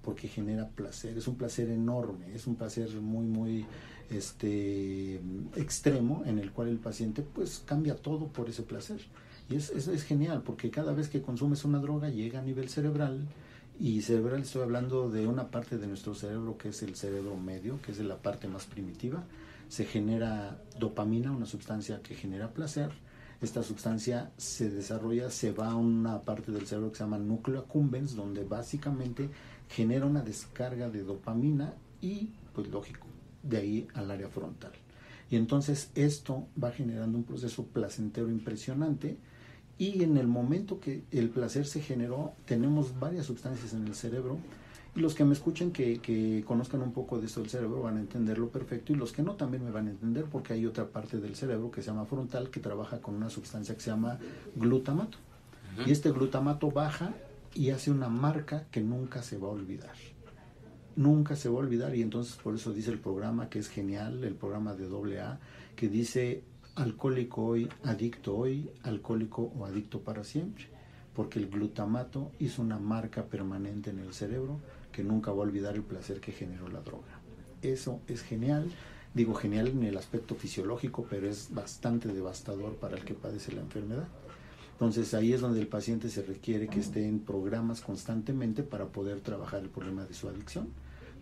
porque 0.04 0.28
genera 0.28 0.68
placer, 0.70 1.18
es 1.18 1.28
un 1.28 1.36
placer 1.36 1.70
enorme, 1.70 2.34
es 2.34 2.48
un 2.48 2.56
placer 2.56 2.90
muy, 2.96 3.26
muy 3.26 3.66
este, 4.10 5.16
extremo 5.56 6.24
en 6.26 6.40
el 6.40 6.52
cual 6.52 6.70
el 6.70 6.78
paciente 6.78 7.22
pues 7.22 7.62
cambia 7.66 7.96
todo 7.96 8.28
por 8.28 8.50
ese 8.50 8.64
placer. 8.64 9.02
Y 9.50 9.56
es, 9.56 9.70
es, 9.72 9.88
es 9.88 10.04
genial, 10.04 10.42
porque 10.44 10.72
cada 10.72 10.94
vez 10.94 11.10
que 11.10 11.22
consumes 11.22 11.66
una 11.66 11.80
droga 11.80 12.10
llega 12.10 12.40
a 12.40 12.44
nivel 12.44 12.70
cerebral, 12.70 13.28
y 13.80 14.02
cerebral 14.02 14.44
estoy 14.44 14.62
hablando 14.62 15.10
de 15.10 15.26
una 15.28 15.50
parte 15.50 15.78
de 15.78 15.88
nuestro 15.88 16.14
cerebro 16.14 16.58
que 16.58 16.70
es 16.70 16.84
el 16.84 16.96
cerebro 16.96 17.36
medio, 17.38 17.82
que 17.82 17.92
es 17.92 18.00
la 18.00 18.18
parte 18.18 18.48
más 18.48 18.66
primitiva, 18.66 19.24
se 19.74 19.86
genera 19.86 20.62
dopamina, 20.78 21.32
una 21.32 21.48
sustancia 21.48 22.00
que 22.04 22.14
genera 22.14 22.54
placer. 22.54 22.92
Esta 23.42 23.64
sustancia 23.64 24.32
se 24.38 24.70
desarrolla, 24.70 25.32
se 25.32 25.52
va 25.52 25.72
a 25.72 25.76
una 25.76 26.22
parte 26.22 26.52
del 26.52 26.68
cerebro 26.68 26.92
que 26.92 27.00
se 27.00 27.04
llama 27.04 27.18
núcleo 27.18 27.62
accumbens, 27.62 28.16
donde 28.16 28.44
básicamente 28.44 29.32
genera 29.70 30.06
una 30.06 30.22
descarga 30.22 30.92
de 30.92 31.02
dopamina 31.02 31.74
y, 32.02 32.30
pues 32.54 32.68
lógico, 32.68 33.08
de 33.42 33.58
ahí 33.58 33.88
al 33.96 34.12
área 34.12 34.30
frontal. 34.30 34.74
Y 35.32 35.38
entonces 35.38 35.90
esto 35.96 36.46
va 36.64 36.70
generando 36.70 37.18
un 37.18 37.24
proceso 37.24 37.66
placentero 37.66 38.30
impresionante 38.30 39.18
y 39.80 40.04
en 40.04 40.18
el 40.18 40.28
momento 40.28 40.80
que 40.80 41.04
el 41.10 41.32
placer 41.32 41.66
se 41.66 41.82
generó, 41.82 42.34
tenemos 42.46 43.00
varias 43.00 43.26
sustancias 43.26 43.74
en 43.74 43.88
el 43.88 43.96
cerebro 43.96 44.38
los 44.96 45.16
que 45.16 45.26
me 45.26 45.34
escuchen, 45.34 45.72
que, 45.72 46.00
que, 46.00 46.44
conozcan 46.46 46.82
un 46.82 46.92
poco 46.92 47.20
de 47.20 47.26
esto 47.26 47.42
del 47.42 47.50
cerebro, 47.50 47.82
van 47.82 47.98
a 47.98 48.00
entenderlo 48.00 48.50
perfecto. 48.50 48.94
Y 48.94 48.96
los 48.96 49.12
que 49.12 49.24
no, 49.24 49.34
también 49.34 49.64
me 49.64 49.72
van 49.72 49.88
a 49.88 49.92
entender 49.92 50.26
porque 50.26 50.54
hay 50.54 50.66
otra 50.66 50.88
parte 50.88 51.18
del 51.20 51.36
cerebro 51.36 51.72
que 51.72 51.82
se 51.82 51.88
llama 51.88 52.06
frontal 52.06 52.50
que 52.50 52.60
trabaja 52.60 53.02
con 53.02 53.16
una 53.16 53.30
sustancia 53.30 53.74
que 53.74 53.82
se 53.82 53.90
llama 53.90 54.20
glutamato. 54.56 55.18
Y 55.88 55.92
este 55.92 56.12
glutamato 56.12 56.70
baja 56.70 57.14
y 57.56 57.72
hace 57.72 57.90
una 57.90 58.08
marca 58.08 58.66
que 58.70 58.82
nunca 58.82 59.24
se 59.24 59.38
va 59.40 59.48
a 59.48 59.52
olvidar. 59.52 59.96
Nunca 60.96 61.36
se 61.36 61.50
va 61.50 61.56
a 61.56 61.60
olvidar. 61.60 61.96
Y 61.96 62.04
entonces 62.04 62.36
por 62.36 62.54
eso 62.54 62.72
dice 62.72 62.92
el 62.92 63.00
programa 63.00 63.50
que 63.50 63.58
es 63.58 63.70
genial, 63.70 64.24
el 64.24 64.36
programa 64.36 64.76
de 64.76 64.86
AA, 65.20 65.40
que 65.76 65.90
dice 65.90 66.44
alcohólico 66.76 67.44
hoy, 67.44 67.68
adicto 67.84 68.36
hoy, 68.36 68.70
alcohólico 68.84 69.52
o 69.58 69.66
adicto 69.66 70.02
para 70.02 70.24
siempre 70.24 70.74
porque 71.16 71.40
el 71.40 71.50
glutamato 71.50 72.32
hizo 72.40 72.62
una 72.62 72.80
marca 72.80 73.24
permanente 73.26 73.92
en 73.92 74.00
el 74.00 74.14
cerebro 74.14 74.60
que 74.94 75.04
nunca 75.04 75.32
va 75.32 75.40
a 75.40 75.48
olvidar 75.48 75.76
el 75.76 75.84
placer 75.84 76.22
que 76.22 76.32
generó 76.32 76.70
la 76.70 76.80
droga. 76.80 77.20
Eso 77.62 78.00
es 78.08 78.22
genial, 78.22 78.72
digo 79.14 79.34
genial 79.34 79.68
en 79.68 79.84
el 79.84 79.98
aspecto 79.98 80.36
fisiológico, 80.36 81.06
pero 81.10 81.28
es 81.28 81.54
bastante 81.54 82.08
devastador 82.08 82.76
para 82.76 82.96
el 82.96 83.04
que 83.04 83.14
padece 83.14 83.52
la 83.52 83.62
enfermedad. 83.62 84.08
Entonces 84.74 85.14
ahí 85.14 85.34
es 85.34 85.42
donde 85.42 85.60
el 85.62 85.68
paciente 85.68 86.10
se 86.10 86.24
requiere 86.24 86.68
que 86.68 86.80
esté 86.80 87.08
en 87.08 87.20
programas 87.20 87.82
constantemente 87.82 88.64
para 88.64 88.88
poder 88.88 89.22
trabajar 89.22 89.62
el 89.62 89.70
problema 89.70 90.06
de 90.06 90.14
su 90.14 90.28
adicción. 90.28 90.68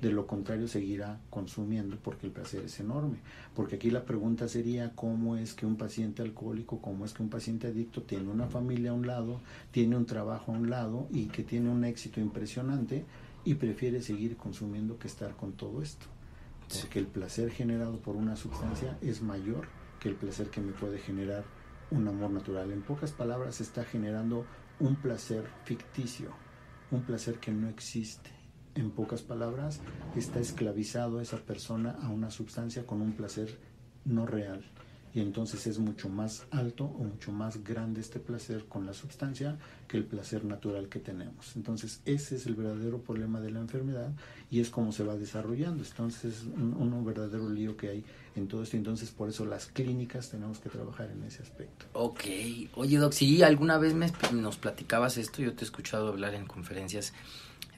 De 0.02 0.10
lo 0.10 0.26
contrario, 0.26 0.68
seguirá 0.68 1.20
consumiendo 1.30 1.96
porque 2.02 2.26
el 2.26 2.32
placer 2.32 2.64
es 2.66 2.80
enorme. 2.80 3.18
Porque 3.56 3.76
aquí 3.76 3.92
la 3.92 4.04
pregunta 4.04 4.48
sería 4.48 4.94
cómo 4.96 5.38
es 5.38 5.54
que 5.54 5.68
un 5.68 5.76
paciente 5.76 6.24
alcohólico, 6.24 6.82
cómo 6.82 7.06
es 7.06 7.14
que 7.14 7.22
un 7.22 7.30
paciente 7.30 7.68
adicto 7.68 8.02
tiene 8.02 8.32
una 8.32 8.48
familia 8.48 8.92
a 8.92 8.94
un 8.96 9.06
lado, 9.06 9.42
tiene 9.70 9.96
un 9.96 10.08
trabajo 10.08 10.54
a 10.54 10.56
un 10.56 10.72
lado 10.72 11.08
y 11.14 11.26
que 11.26 11.44
tiene 11.44 11.70
un 11.70 11.84
éxito 11.84 12.20
impresionante 12.20 13.06
y 13.44 13.56
prefiere 13.56 14.02
seguir 14.02 14.38
consumiendo 14.38 14.98
que 14.98 15.08
estar 15.08 15.36
con 15.36 15.54
todo 15.54 15.82
esto. 15.82 16.06
Porque 16.82 17.00
el 17.00 17.08
placer 17.08 17.52
generado 17.52 18.00
por 18.00 18.16
una 18.16 18.36
sustancia 18.36 18.98
es 19.02 19.22
mayor 19.22 19.68
que 20.00 20.10
el 20.10 20.16
placer 20.16 20.50
que 20.50 20.62
me 20.62 20.72
puede 20.72 21.00
generar 21.00 21.44
un 21.92 22.08
amor 22.08 22.32
natural. 22.32 22.72
En 22.72 22.82
pocas 22.82 23.12
palabras, 23.12 23.62
está 23.62 23.84
generando 23.84 24.46
un 24.80 24.96
placer 24.96 25.46
ficticio, 25.66 26.32
un 26.90 27.04
placer 27.04 27.40
que 27.40 27.52
no 27.52 27.68
existe. 27.70 28.32
En 28.74 28.92
pocas 28.92 29.22
palabras, 29.22 29.82
está 30.16 30.40
esclavizado 30.40 31.20
esa 31.20 31.38
persona 31.38 31.98
a 32.02 32.10
una 32.10 32.32
sustancia 32.32 32.86
con 32.86 33.02
un 33.02 33.14
placer 33.14 33.60
no 34.06 34.26
real. 34.26 34.64
Y 35.14 35.20
entonces 35.20 35.68
es 35.68 35.80
mucho 35.80 36.10
más 36.10 36.46
alto 36.52 36.86
o 36.86 37.04
mucho 37.04 37.32
más 37.32 37.64
grande 37.64 38.02
este 38.02 38.20
placer 38.20 38.66
con 38.66 38.86
la 38.86 38.94
sustancia 38.94 39.58
que 39.88 39.98
el 39.98 40.06
placer 40.06 40.46
natural 40.46 40.88
que 40.88 41.00
tenemos. 41.00 41.56
Entonces 41.56 42.02
ese 42.06 42.36
es 42.36 42.46
el 42.46 42.56
verdadero 42.56 43.02
problema 43.02 43.42
de 43.42 43.52
la 43.52 43.60
enfermedad 43.60 44.12
y 44.50 44.62
es 44.62 44.70
como 44.70 44.92
se 44.92 45.04
va 45.04 45.16
desarrollando. 45.16 45.84
Entonces 45.84 46.44
un, 46.44 46.74
un 46.74 47.06
verdadero 47.06 47.50
lío 47.50 47.76
que 47.76 47.90
hay 47.90 48.06
en 48.36 48.48
todo 48.48 48.64
esto. 48.64 48.78
Entonces 48.78 49.12
por 49.12 49.30
eso 49.30 49.46
las 49.46 49.66
clínicas 49.68 50.30
tenemos 50.30 50.60
que 50.60 50.70
trabajar 50.70 51.12
en 51.12 51.24
ese 51.24 51.42
aspecto. 51.42 51.86
Ok. 51.94 52.24
Oye, 52.76 52.98
Doc, 52.98 53.14
si 53.14 53.44
alguna 53.44 53.78
vez 53.78 53.94
me, 53.94 54.12
nos 54.34 54.58
platicabas 54.58 55.18
esto, 55.18 55.42
yo 55.42 55.54
te 55.54 55.62
he 55.62 55.66
escuchado 55.66 56.08
hablar 56.08 56.36
en 56.36 56.46
conferencias 56.46 57.14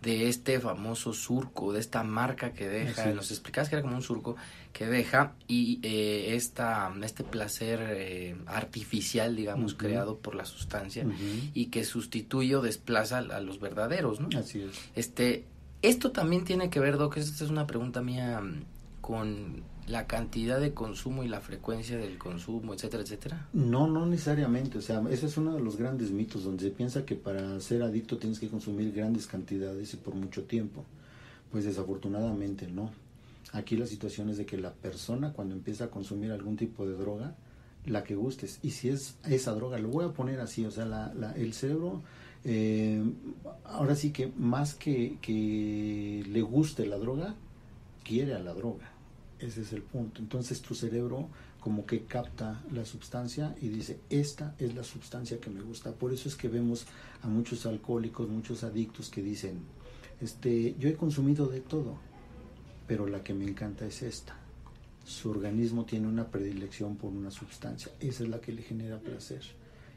de 0.04 0.28
este 0.28 0.60
famoso 0.60 1.14
surco, 1.14 1.72
de 1.72 1.80
esta 1.80 2.04
marca 2.04 2.52
que 2.52 2.68
deja, 2.68 3.08
nos 3.14 3.32
explicabas 3.32 3.70
que 3.70 3.76
era 3.76 3.82
como 3.82 3.96
un 3.96 4.04
surco 4.04 4.36
que 4.74 4.86
deja 4.86 5.34
y 5.48 5.80
eh, 5.82 6.36
esta, 6.36 6.94
este 7.02 7.24
placer 7.24 7.80
eh, 7.82 8.36
artificial, 8.46 9.36
digamos, 9.36 9.76
creado 9.76 10.18
por 10.18 10.36
la 10.36 10.46
sustancia 10.46 11.06
y 11.54 11.68
que 11.68 11.86
sustituye 11.86 12.56
o 12.56 12.62
desplaza 12.62 13.20
a 13.20 13.40
los 13.40 13.60
verdaderos, 13.60 14.20
¿no? 14.20 14.28
Así 14.38 14.62
es. 14.62 14.78
Este, 14.96 15.46
esto 15.82 16.12
también 16.12 16.44
tiene 16.44 16.70
que 16.70 16.82
ver, 16.82 16.98
Doc, 16.98 17.18
esta 17.18 17.44
es 17.44 17.50
una 17.50 17.66
pregunta 17.66 18.02
mía 18.02 18.42
mm, 18.42 18.64
con 19.04 19.64
la 19.86 20.08
cantidad 20.08 20.62
de 20.62 20.74
consumo 20.74 21.26
y 21.26 21.28
la 21.28 21.42
frecuencia 21.42 21.98
del 21.98 22.18
consumo, 22.18 22.74
etcétera, 22.74 23.04
etcétera? 23.04 23.50
No, 23.52 23.86
no 23.86 24.06
necesariamente. 24.06 24.78
O 24.78 24.82
sea, 24.82 25.04
ese 25.12 25.26
es 25.26 25.36
uno 25.36 25.56
de 25.56 25.60
los 25.60 25.76
grandes 25.76 26.12
mitos 26.12 26.46
donde 26.46 26.64
se 26.64 26.72
piensa 26.72 27.06
que 27.06 27.16
para 27.16 27.60
ser 27.60 27.84
adicto 27.84 28.18
tienes 28.18 28.40
que 28.40 28.48
consumir 28.48 28.94
grandes 28.94 29.28
cantidades 29.28 29.94
y 29.94 29.98
por 29.98 30.16
mucho 30.16 30.44
tiempo. 30.46 30.86
Pues 31.52 31.66
desafortunadamente 31.66 32.66
no. 32.68 32.92
Aquí 33.52 33.76
la 33.76 33.88
situación 33.88 34.30
es 34.30 34.38
de 34.38 34.46
que 34.46 34.58
la 34.58 34.72
persona 34.72 35.34
cuando 35.34 35.54
empieza 35.54 35.84
a 35.84 35.90
consumir 35.90 36.32
algún 36.32 36.56
tipo 36.56 36.88
de 36.88 36.94
droga, 36.94 37.36
la 37.86 38.06
que 38.06 38.16
gustes, 38.16 38.60
y 38.64 38.72
si 38.72 38.88
es 38.88 39.18
esa 39.26 39.52
droga, 39.52 39.80
lo 39.80 39.90
voy 39.90 40.06
a 40.06 40.14
poner 40.14 40.40
así, 40.40 40.66
o 40.66 40.72
sea, 40.72 40.86
la, 40.86 41.14
la, 41.14 41.34
el 41.34 41.52
cerebro, 41.54 42.02
eh, 42.46 43.04
ahora 43.66 43.96
sí 43.96 44.12
que 44.12 44.32
más 44.38 44.76
que, 44.76 45.18
que 45.22 46.24
le 46.26 46.42
guste 46.42 46.86
la 46.86 46.98
droga, 46.98 47.36
quiere 48.06 48.34
a 48.34 48.40
la 48.40 48.54
droga 48.54 48.93
ese 49.46 49.62
es 49.62 49.74
el 49.74 49.82
punto. 49.82 50.22
Entonces 50.22 50.62
tu 50.62 50.76
cerebro 50.76 51.30
como 51.60 51.86
que 51.86 52.04
capta 52.04 52.62
la 52.72 52.86
sustancia 52.86 53.56
y 53.62 53.70
dice, 53.70 54.00
esta 54.10 54.56
es 54.60 54.76
la 54.76 54.84
sustancia 54.84 55.40
que 55.40 55.50
me 55.50 55.62
gusta. 55.62 55.94
Por 55.94 56.14
eso 56.14 56.28
es 56.28 56.36
que 56.36 56.50
vemos 56.50 56.86
a 57.22 57.28
muchos 57.28 57.66
alcohólicos, 57.66 58.28
muchos 58.28 58.64
adictos 58.64 59.10
que 59.10 59.22
dicen, 59.22 59.60
este, 60.20 60.76
yo 60.78 60.90
he 60.90 60.96
consumido 60.96 61.48
de 61.48 61.62
todo, 61.62 61.98
pero 62.88 63.08
la 63.08 63.24
que 63.24 63.34
me 63.34 63.46
encanta 63.46 63.86
es 63.86 64.02
esta. 64.04 64.36
Su 65.06 65.30
organismo 65.30 65.86
tiene 65.86 66.08
una 66.08 66.28
predilección 66.28 66.96
por 66.96 67.12
una 67.12 67.32
sustancia, 67.32 67.92
esa 68.00 68.24
es 68.24 68.30
la 68.30 68.40
que 68.40 68.54
le 68.54 68.62
genera 68.62 69.00
placer. 69.00 69.42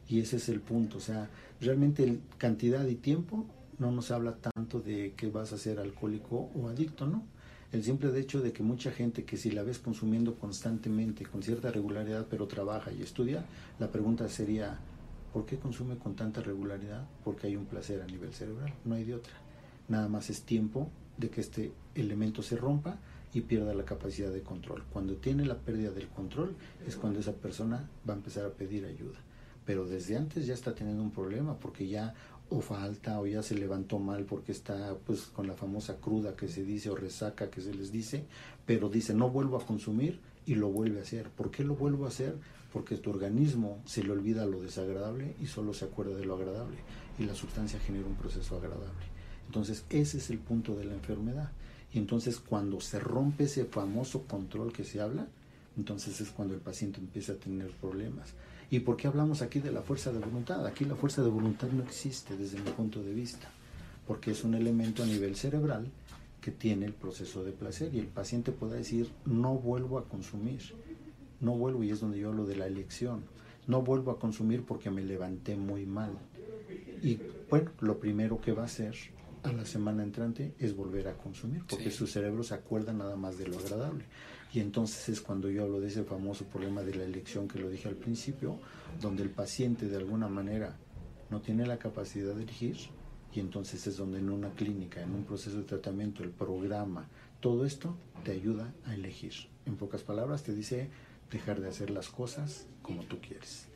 Y 0.08 0.20
ese 0.20 0.36
es 0.36 0.48
el 0.48 0.60
punto, 0.60 0.98
o 0.98 1.00
sea, 1.00 1.28
realmente 1.60 2.04
el 2.04 2.20
cantidad 2.38 2.86
y 2.86 2.94
tiempo 2.94 3.44
no 3.78 3.90
nos 3.90 4.10
habla 4.10 4.36
tanto 4.36 4.80
de 4.80 5.14
que 5.16 5.28
vas 5.28 5.52
a 5.52 5.58
ser 5.58 5.80
alcohólico 5.80 6.50
o 6.54 6.68
adicto, 6.68 7.06
¿no? 7.06 7.24
El 7.72 7.82
simple 7.82 8.16
hecho 8.18 8.40
de 8.40 8.52
que 8.52 8.62
mucha 8.62 8.90
gente 8.90 9.24
que 9.24 9.36
si 9.36 9.50
la 9.50 9.62
ves 9.62 9.78
consumiendo 9.78 10.36
constantemente, 10.36 11.24
con 11.26 11.42
cierta 11.42 11.70
regularidad, 11.70 12.26
pero 12.30 12.46
trabaja 12.46 12.92
y 12.92 13.02
estudia, 13.02 13.44
la 13.78 13.90
pregunta 13.90 14.28
sería, 14.28 14.78
¿por 15.32 15.46
qué 15.46 15.58
consume 15.58 15.98
con 15.98 16.14
tanta 16.14 16.40
regularidad? 16.40 17.06
Porque 17.24 17.48
hay 17.48 17.56
un 17.56 17.66
placer 17.66 18.02
a 18.02 18.06
nivel 18.06 18.32
cerebral, 18.32 18.72
no 18.84 18.94
hay 18.94 19.04
de 19.04 19.14
otra. 19.14 19.34
Nada 19.88 20.08
más 20.08 20.30
es 20.30 20.42
tiempo 20.42 20.90
de 21.16 21.30
que 21.30 21.40
este 21.40 21.72
elemento 21.94 22.42
se 22.42 22.56
rompa 22.56 22.98
y 23.32 23.42
pierda 23.42 23.74
la 23.74 23.84
capacidad 23.84 24.32
de 24.32 24.42
control. 24.42 24.84
Cuando 24.92 25.16
tiene 25.16 25.44
la 25.44 25.58
pérdida 25.58 25.90
del 25.90 26.08
control 26.08 26.54
es 26.86 26.96
cuando 26.96 27.20
esa 27.20 27.34
persona 27.34 27.88
va 28.08 28.14
a 28.14 28.16
empezar 28.16 28.46
a 28.46 28.50
pedir 28.50 28.84
ayuda. 28.86 29.18
Pero 29.64 29.84
desde 29.84 30.16
antes 30.16 30.46
ya 30.46 30.54
está 30.54 30.74
teniendo 30.74 31.02
un 31.02 31.10
problema 31.10 31.58
porque 31.58 31.88
ya 31.88 32.14
o 32.50 32.60
falta 32.60 33.20
o 33.20 33.26
ya 33.26 33.42
se 33.42 33.54
levantó 33.54 33.98
mal 33.98 34.24
porque 34.24 34.52
está 34.52 34.94
pues 35.04 35.22
con 35.22 35.46
la 35.46 35.54
famosa 35.54 35.96
cruda 35.96 36.36
que 36.36 36.48
se 36.48 36.64
dice 36.64 36.90
o 36.90 36.96
resaca 36.96 37.50
que 37.50 37.60
se 37.60 37.74
les 37.74 37.90
dice, 37.90 38.24
pero 38.64 38.88
dice 38.88 39.14
no 39.14 39.30
vuelvo 39.30 39.56
a 39.56 39.66
consumir 39.66 40.20
y 40.46 40.54
lo 40.54 40.68
vuelve 40.68 41.00
a 41.00 41.02
hacer. 41.02 41.28
¿Por 41.30 41.50
qué 41.50 41.64
lo 41.64 41.74
vuelvo 41.74 42.04
a 42.04 42.08
hacer? 42.08 42.36
Porque 42.72 42.96
tu 42.96 43.10
organismo 43.10 43.78
se 43.84 44.04
le 44.04 44.12
olvida 44.12 44.46
lo 44.46 44.62
desagradable 44.62 45.34
y 45.40 45.46
solo 45.46 45.74
se 45.74 45.86
acuerda 45.86 46.16
de 46.16 46.24
lo 46.24 46.36
agradable 46.36 46.76
y 47.18 47.24
la 47.24 47.34
sustancia 47.34 47.80
genera 47.80 48.06
un 48.06 48.14
proceso 48.14 48.56
agradable. 48.56 49.06
Entonces 49.46 49.84
ese 49.90 50.18
es 50.18 50.30
el 50.30 50.38
punto 50.38 50.76
de 50.76 50.84
la 50.84 50.94
enfermedad. 50.94 51.50
Y 51.92 51.98
entonces 51.98 52.38
cuando 52.38 52.80
se 52.80 53.00
rompe 53.00 53.44
ese 53.44 53.64
famoso 53.64 54.22
control 54.22 54.72
que 54.72 54.84
se 54.84 55.00
habla, 55.00 55.26
entonces 55.76 56.20
es 56.20 56.30
cuando 56.30 56.54
el 56.54 56.60
paciente 56.60 57.00
empieza 57.00 57.32
a 57.32 57.36
tener 57.36 57.70
problemas. 57.70 58.34
¿Y 58.70 58.80
por 58.80 58.96
qué 58.96 59.06
hablamos 59.06 59.42
aquí 59.42 59.60
de 59.60 59.70
la 59.70 59.82
fuerza 59.82 60.12
de 60.12 60.18
voluntad? 60.18 60.66
Aquí 60.66 60.84
la 60.84 60.96
fuerza 60.96 61.22
de 61.22 61.30
voluntad 61.30 61.68
no 61.68 61.82
existe 61.84 62.36
desde 62.36 62.58
mi 62.58 62.70
punto 62.70 63.02
de 63.02 63.14
vista, 63.14 63.48
porque 64.06 64.32
es 64.32 64.42
un 64.42 64.54
elemento 64.54 65.02
a 65.02 65.06
nivel 65.06 65.36
cerebral 65.36 65.86
que 66.40 66.50
tiene 66.50 66.86
el 66.86 66.92
proceso 66.92 67.44
de 67.44 67.52
placer 67.52 67.94
y 67.94 67.98
el 67.98 68.06
paciente 68.06 68.52
puede 68.52 68.78
decir, 68.78 69.10
no 69.24 69.54
vuelvo 69.54 69.98
a 69.98 70.08
consumir, 70.08 70.60
no 71.40 71.56
vuelvo, 71.56 71.84
y 71.84 71.90
es 71.90 72.00
donde 72.00 72.18
yo 72.18 72.28
hablo 72.28 72.44
de 72.44 72.56
la 72.56 72.66
elección, 72.66 73.24
no 73.66 73.82
vuelvo 73.82 74.10
a 74.10 74.18
consumir 74.18 74.64
porque 74.64 74.90
me 74.90 75.02
levanté 75.02 75.56
muy 75.56 75.86
mal. 75.86 76.10
Y 77.02 77.18
bueno, 77.50 77.70
lo 77.80 77.98
primero 77.98 78.40
que 78.40 78.52
va 78.52 78.62
a 78.62 78.66
hacer 78.66 78.94
a 79.42 79.52
la 79.52 79.64
semana 79.64 80.02
entrante 80.02 80.54
es 80.58 80.74
volver 80.74 81.08
a 81.08 81.14
consumir, 81.14 81.62
porque 81.68 81.90
su 81.90 82.06
cerebro 82.06 82.42
se 82.42 82.54
acuerda 82.54 82.92
nada 82.92 83.16
más 83.16 83.38
de 83.38 83.46
lo 83.46 83.58
agradable. 83.58 84.04
Y 84.52 84.60
entonces 84.60 85.08
es 85.08 85.20
cuando 85.20 85.50
yo 85.50 85.64
hablo 85.64 85.80
de 85.80 85.88
ese 85.88 86.04
famoso 86.04 86.44
problema 86.44 86.82
de 86.82 86.94
la 86.94 87.04
elección 87.04 87.48
que 87.48 87.58
lo 87.58 87.68
dije 87.68 87.88
al 87.88 87.96
principio, 87.96 88.58
donde 89.00 89.22
el 89.22 89.30
paciente 89.30 89.88
de 89.88 89.96
alguna 89.96 90.28
manera 90.28 90.76
no 91.30 91.40
tiene 91.40 91.66
la 91.66 91.78
capacidad 91.78 92.34
de 92.34 92.44
elegir 92.44 92.76
y 93.32 93.40
entonces 93.40 93.86
es 93.86 93.96
donde 93.98 94.18
en 94.18 94.30
una 94.30 94.50
clínica, 94.50 95.02
en 95.02 95.12
un 95.12 95.24
proceso 95.24 95.58
de 95.58 95.64
tratamiento, 95.64 96.22
el 96.22 96.30
programa, 96.30 97.08
todo 97.40 97.66
esto 97.66 97.94
te 98.24 98.32
ayuda 98.32 98.72
a 98.86 98.94
elegir. 98.94 99.34
En 99.66 99.76
pocas 99.76 100.02
palabras 100.02 100.42
te 100.42 100.54
dice 100.54 100.88
dejar 101.30 101.60
de 101.60 101.68
hacer 101.68 101.90
las 101.90 102.08
cosas 102.08 102.66
como 102.82 103.02
tú 103.02 103.20
quieres 103.20 103.66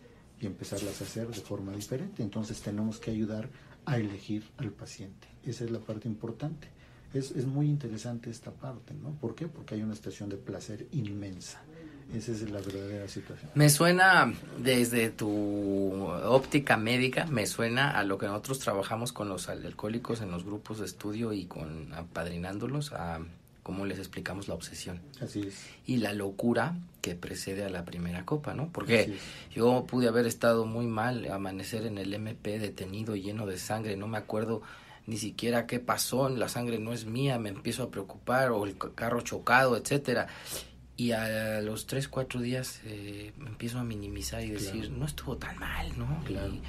y 0.41 0.47
empezarlas 0.47 1.01
a 1.01 1.05
hacer 1.05 1.29
de 1.29 1.41
forma 1.41 1.73
diferente. 1.73 2.23
Entonces 2.23 2.63
tenemos 2.63 2.99
que 2.99 3.11
ayudar 3.11 3.51
a 3.85 3.99
elegir 3.99 4.45
al 4.57 4.71
paciente. 4.71 5.29
Esa 5.45 5.65
es 5.65 5.71
la 5.71 5.81
parte 5.81 6.09
importante 6.09 6.69
es, 7.15 7.31
es 7.33 7.47
muy 7.47 7.67
interesante 7.67 8.31
esta 8.31 8.51
parte, 8.51 8.95
¿no? 8.95 9.11
¿Por 9.21 9.35
qué? 9.35 9.49
Porque 9.49 9.75
hay 9.75 9.83
una 9.83 9.95
situación 9.95 10.29
de 10.29 10.37
placer 10.37 10.87
inmensa. 10.93 11.61
Esa 12.15 12.33
es 12.33 12.51
la 12.51 12.61
verdadera 12.61 13.07
situación. 13.07 13.51
Me 13.55 13.71
suena, 13.71 14.33
desde 14.59 15.11
tu 15.11 16.03
óptica 16.25 16.77
médica, 16.77 17.27
me 17.27 17.47
suena 17.47 17.93
a 17.93 18.03
lo 18.03 18.19
que 18.19 18.27
nosotros 18.27 18.59
trabajamos 18.59 19.13
con 19.13 19.29
los 19.29 19.49
alcohólicos 19.49 20.21
en 20.21 20.31
los 20.33 20.45
grupos 20.45 20.81
de 20.81 20.87
estudio 20.87 21.33
y 21.33 21.45
con 21.45 21.93
apadrinándolos 21.95 22.93
a 22.93 23.21
cómo 23.63 23.87
les 23.87 23.99
explicamos 23.99 24.49
la 24.49 24.55
obsesión. 24.55 25.01
Así 25.21 25.43
es. 25.43 25.55
Y 25.87 25.99
la 25.99 26.13
locura 26.13 26.75
que 27.01 27.15
precede 27.15 27.65
a 27.65 27.71
la 27.71 27.85
primera 27.85 28.25
copa, 28.25 28.55
¿no? 28.55 28.71
Porque 28.73 29.17
yo 29.55 29.87
pude 29.87 30.09
haber 30.09 30.27
estado 30.27 30.67
muy 30.67 30.87
mal, 30.87 31.31
amanecer 31.31 31.87
en 31.87 31.97
el 31.99 32.13
MP 32.13 32.59
detenido, 32.59 33.15
lleno 33.15 33.47
de 33.47 33.57
sangre, 33.57 33.97
no 33.97 34.09
me 34.09 34.19
acuerdo 34.19 34.63
ni 35.07 35.17
siquiera 35.17 35.67
qué 35.67 35.81
pasó, 35.81 36.29
la 36.29 36.49
sangre 36.49 36.79
no 36.79 36.93
es 36.93 37.07
mía, 37.07 37.39
me 37.39 37.49
empiezo 37.49 37.83
a 37.83 37.91
preocupar, 37.91 38.51
o 38.51 38.65
el 38.65 38.77
carro 38.77 39.21
chocado, 39.23 39.77
etcétera. 39.77 40.29
Y 40.97 41.13
a 41.13 41.61
los 41.63 41.87
tres, 41.87 42.09
cuatro 42.09 42.41
días 42.41 42.81
eh, 42.85 43.33
me 43.39 43.49
empiezo 43.49 43.79
a 43.79 43.85
minimizar 43.85 44.45
y 44.45 44.51
decir, 44.51 44.91
no 44.91 45.07
estuvo 45.07 45.37
tan 45.37 45.59
mal, 45.59 45.99
¿no? 45.99 46.23
Y 46.29 46.61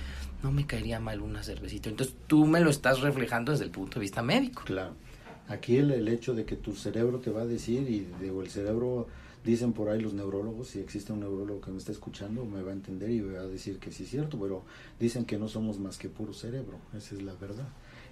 no 0.42 0.52
me 0.52 0.66
caería 0.66 1.00
mal 1.00 1.22
una 1.22 1.44
cervecita. 1.44 1.90
Entonces 1.90 2.16
tú 2.28 2.46
me 2.46 2.62
lo 2.62 2.70
estás 2.70 3.02
reflejando 3.02 3.52
desde 3.52 3.66
el 3.66 3.72
punto 3.72 3.96
de 3.96 4.02
vista 4.02 4.22
médico. 4.22 4.64
Claro. 4.66 4.94
Aquí 5.50 5.76
el, 5.76 5.92
el 5.92 6.08
hecho 6.08 6.34
de 6.34 6.46
que 6.46 6.56
tu 6.56 6.74
cerebro 6.74 7.20
te 7.20 7.30
va 7.30 7.42
a 7.42 7.46
decir, 7.46 7.90
y 7.90 8.08
el 8.26 8.50
cerebro, 8.50 9.08
dicen 9.44 9.74
por 9.74 9.90
ahí 9.90 10.00
los 10.00 10.14
neurólogos, 10.14 10.70
si 10.70 10.80
existe 10.80 11.12
un 11.12 11.20
neurólogo 11.20 11.60
que 11.60 11.72
me 11.72 11.78
está 11.78 11.92
escuchando, 11.92 12.46
me 12.46 12.62
va 12.62 12.72
a 12.72 12.74
entender 12.74 13.10
y 13.10 13.22
va 13.22 13.42
a 13.42 13.48
decir 13.48 13.80
que 13.80 13.92
sí 13.92 14.04
es 14.04 14.10
cierto, 14.12 14.40
pero 14.40 14.64
dicen 15.00 15.26
que 15.26 15.38
no 15.38 15.48
somos 15.50 15.78
más 15.78 15.98
que 15.98 16.10
puro 16.10 16.34
cerebro, 16.34 16.80
esa 16.96 17.16
es 17.16 17.22
la 17.22 17.34
verdad. 17.34 17.68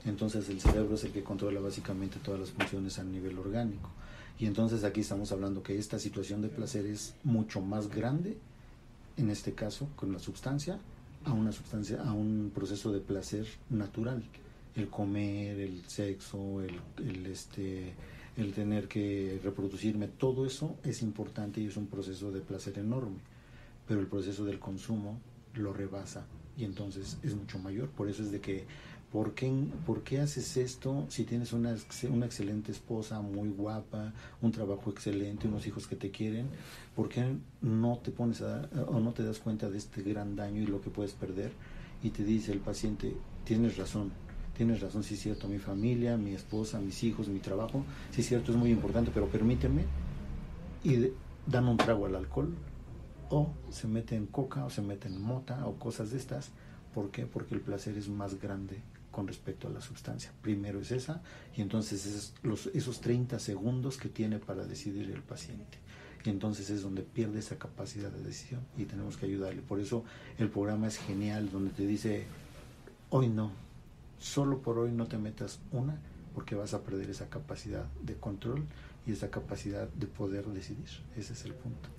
Entonces 0.06 0.50
el 0.50 0.62
cerebro 0.62 0.96
es 0.96 1.04
el 1.04 1.12
que 1.12 1.24
controla 1.24 1.60
básicamente 1.60 2.20
todas 2.20 2.40
las 2.40 2.52
funciones 2.52 3.00
a 3.00 3.04
nivel 3.04 3.38
orgánico. 3.38 3.90
Y 4.40 4.46
entonces 4.46 4.84
aquí 4.84 5.02
estamos 5.02 5.32
hablando 5.32 5.62
que 5.62 5.78
esta 5.78 6.00
situación 6.00 6.42
de 6.42 6.48
placer 6.48 6.86
es 6.86 7.14
mucho 7.24 7.60
más 7.62 7.90
grande, 7.90 8.38
en 9.18 9.30
este 9.30 9.54
caso, 9.54 9.90
con 9.98 10.14
la 10.14 10.20
sustancia, 10.20 10.80
a 11.26 11.34
una 11.34 11.52
sustancia, 11.52 12.02
a 12.02 12.14
un 12.14 12.52
proceso 12.56 12.92
de 12.94 13.02
placer 13.02 13.46
natural. 13.70 14.24
El 14.76 14.88
comer, 14.88 15.60
el 15.60 15.84
sexo, 15.88 16.62
el, 16.62 17.26
este, 17.26 17.94
el 18.38 18.54
tener 18.54 18.88
que 18.88 19.42
reproducirme, 19.44 20.08
todo 20.08 20.46
eso 20.46 20.78
es 20.84 21.02
importante 21.02 21.60
y 21.60 21.68
es 21.68 21.76
un 21.76 21.88
proceso 21.88 22.32
de 22.32 22.40
placer 22.40 22.80
enorme. 22.80 23.18
Pero 23.88 24.00
el 24.00 24.08
proceso 24.08 24.46
del 24.46 24.60
consumo 24.60 25.20
lo 25.56 25.74
rebasa 25.74 26.26
y 26.58 26.64
entonces 26.64 27.18
es 27.24 27.36
mucho 27.36 27.60
mayor. 27.60 27.90
Por 27.90 28.10
eso 28.10 28.24
es 28.24 28.32
de 28.32 28.40
que 28.40 28.66
¿Por 29.12 29.34
qué, 29.34 29.52
¿Por 29.88 30.04
qué 30.04 30.20
haces 30.20 30.56
esto 30.58 31.06
si 31.10 31.24
tienes 31.24 31.52
una, 31.52 31.76
una 32.12 32.26
excelente 32.28 32.72
esposa, 32.72 33.22
muy 33.22 33.50
guapa, 33.50 34.14
un 34.40 34.52
trabajo 34.52 34.92
excelente, 34.92 35.48
unos 35.48 35.66
hijos 35.66 35.88
que 35.88 35.96
te 35.96 36.12
quieren? 36.12 36.48
¿Por 36.96 37.10
qué 37.10 37.36
no 37.62 37.98
te 37.98 38.12
pones 38.12 38.44
a 38.44 38.70
o 38.88 39.00
no 39.00 39.12
te 39.12 39.24
das 39.24 39.40
cuenta 39.40 39.68
de 39.68 39.80
este 39.80 40.04
gran 40.04 40.36
daño 40.36 40.62
y 40.62 40.68
lo 40.68 40.80
que 40.80 40.92
puedes 40.92 41.14
perder? 41.14 41.52
Y 42.04 42.12
te 42.12 42.24
dice 42.24 42.52
el 42.52 42.60
paciente, 42.60 43.16
tienes 43.46 43.78
razón, 43.78 44.12
tienes 44.56 44.80
razón, 44.80 45.04
sí 45.04 45.16
es 45.16 45.22
cierto, 45.22 45.48
mi 45.48 45.58
familia, 45.58 46.16
mi 46.16 46.36
esposa, 46.36 46.80
mis 46.80 47.04
hijos, 47.04 47.30
mi 47.30 47.40
trabajo, 47.40 47.84
sí 48.12 48.22
es 48.22 48.28
cierto, 48.28 48.52
es 48.52 48.60
muy 48.60 48.70
importante, 48.70 49.10
pero 49.12 49.28
permíteme 49.28 49.86
y 50.84 51.12
dan 51.48 51.68
un 51.68 51.78
trago 51.78 52.06
al 52.06 52.16
alcohol 52.16 52.54
o 53.32 53.50
se 53.72 53.88
mete 53.88 54.16
en 54.16 54.28
coca 54.28 54.66
o 54.66 54.70
se 54.70 54.84
mete 54.84 55.08
en 55.08 55.20
mota 55.20 55.66
o 55.66 55.80
cosas 55.80 56.12
de 56.12 56.18
estas. 56.18 56.52
¿Por 56.94 57.10
qué? 57.10 57.26
Porque 57.26 57.56
el 57.56 57.62
placer 57.62 57.98
es 57.98 58.08
más 58.08 58.40
grande 58.40 58.82
con 59.20 59.28
respecto 59.28 59.68
a 59.68 59.72
la 59.72 59.82
sustancia. 59.82 60.32
Primero 60.42 60.80
es 60.80 60.92
esa 60.92 61.22
y 61.54 61.62
entonces 61.62 62.06
es 62.06 62.34
los, 62.42 62.68
esos 62.68 63.02
30 63.02 63.38
segundos 63.38 63.98
que 63.98 64.08
tiene 64.08 64.40
para 64.40 64.66
decidir 64.66 65.12
el 65.12 65.22
paciente. 65.22 65.78
Y 66.24 66.30
entonces 66.30 66.70
es 66.70 66.84
donde 66.84 67.02
pierde 67.02 67.40
esa 67.40 67.58
capacidad 67.58 68.10
de 68.12 68.24
decisión 68.24 68.62
y 68.78 68.86
tenemos 68.86 69.18
que 69.18 69.26
ayudarle. 69.26 69.62
Por 69.62 69.82
eso 69.82 70.06
el 70.38 70.48
programa 70.48 70.88
es 70.88 70.98
genial, 71.00 71.52
donde 71.52 71.72
te 71.72 71.86
dice, 71.86 72.28
hoy 73.10 73.28
no, 73.28 73.52
solo 74.20 74.60
por 74.60 74.80
hoy 74.80 74.94
no 74.94 75.08
te 75.08 75.18
metas 75.18 75.60
una, 75.74 76.00
porque 76.34 76.56
vas 76.56 76.74
a 76.74 76.82
perder 76.82 77.10
esa 77.10 77.30
capacidad 77.30 77.84
de 78.02 78.16
control 78.16 78.64
y 79.06 79.12
esa 79.12 79.30
capacidad 79.30 79.90
de 79.90 80.08
poder 80.08 80.46
decidir. 80.46 80.88
Ese 81.18 81.34
es 81.34 81.44
el 81.44 81.56
punto. 81.56 81.90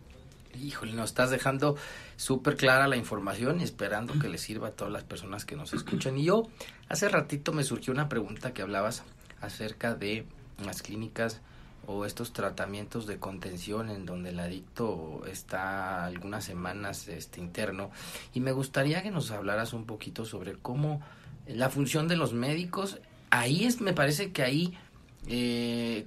Híjole, 0.58 0.92
nos 0.92 1.10
estás 1.10 1.30
dejando 1.30 1.76
súper 2.16 2.56
clara 2.56 2.88
la 2.88 2.96
información 2.96 3.60
y 3.60 3.64
esperando 3.64 4.18
que 4.18 4.28
le 4.28 4.38
sirva 4.38 4.68
a 4.68 4.72
todas 4.72 4.92
las 4.92 5.04
personas 5.04 5.44
que 5.44 5.56
nos 5.56 5.72
escuchan. 5.72 6.16
Y 6.18 6.24
yo, 6.24 6.48
hace 6.88 7.08
ratito 7.08 7.52
me 7.52 7.64
surgió 7.64 7.92
una 7.92 8.08
pregunta 8.08 8.52
que 8.52 8.62
hablabas 8.62 9.04
acerca 9.40 9.94
de 9.94 10.26
las 10.64 10.82
clínicas 10.82 11.40
o 11.86 12.04
estos 12.04 12.32
tratamientos 12.32 13.06
de 13.06 13.18
contención 13.18 13.90
en 13.90 14.06
donde 14.06 14.30
el 14.30 14.40
adicto 14.40 15.22
está 15.26 16.04
algunas 16.04 16.44
semanas 16.44 17.08
este 17.08 17.40
interno 17.40 17.90
y 18.34 18.40
me 18.40 18.52
gustaría 18.52 19.02
que 19.02 19.10
nos 19.10 19.30
hablaras 19.30 19.72
un 19.72 19.86
poquito 19.86 20.24
sobre 20.24 20.54
cómo 20.54 21.00
la 21.46 21.70
función 21.70 22.06
de 22.06 22.16
los 22.16 22.32
médicos 22.32 23.00
ahí 23.30 23.64
es 23.64 23.80
me 23.80 23.94
parece 23.94 24.30
que 24.30 24.42
ahí 24.42 24.78
eh, 25.26 26.06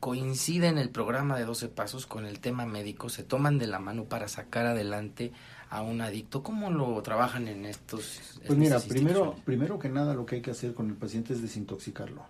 coincide 0.00 0.68
en 0.68 0.78
el 0.78 0.90
programa 0.90 1.38
de 1.38 1.44
12 1.44 1.68
pasos 1.68 2.06
con 2.06 2.26
el 2.26 2.40
tema 2.40 2.66
médico, 2.66 3.08
se 3.08 3.22
toman 3.22 3.58
de 3.58 3.66
la 3.66 3.78
mano 3.78 4.04
para 4.04 4.28
sacar 4.28 4.66
adelante 4.66 5.32
a 5.68 5.82
un 5.82 6.00
adicto. 6.00 6.42
¿Cómo 6.42 6.70
lo 6.70 7.00
trabajan 7.02 7.48
en 7.48 7.64
estos? 7.64 8.40
Pues 8.46 8.58
mira, 8.58 8.80
primero, 8.80 9.36
primero 9.44 9.78
que 9.78 9.88
nada 9.88 10.14
lo 10.14 10.26
que 10.26 10.36
hay 10.36 10.42
que 10.42 10.50
hacer 10.50 10.74
con 10.74 10.88
el 10.88 10.96
paciente 10.96 11.32
es 11.32 11.42
desintoxicarlo. 11.42 12.22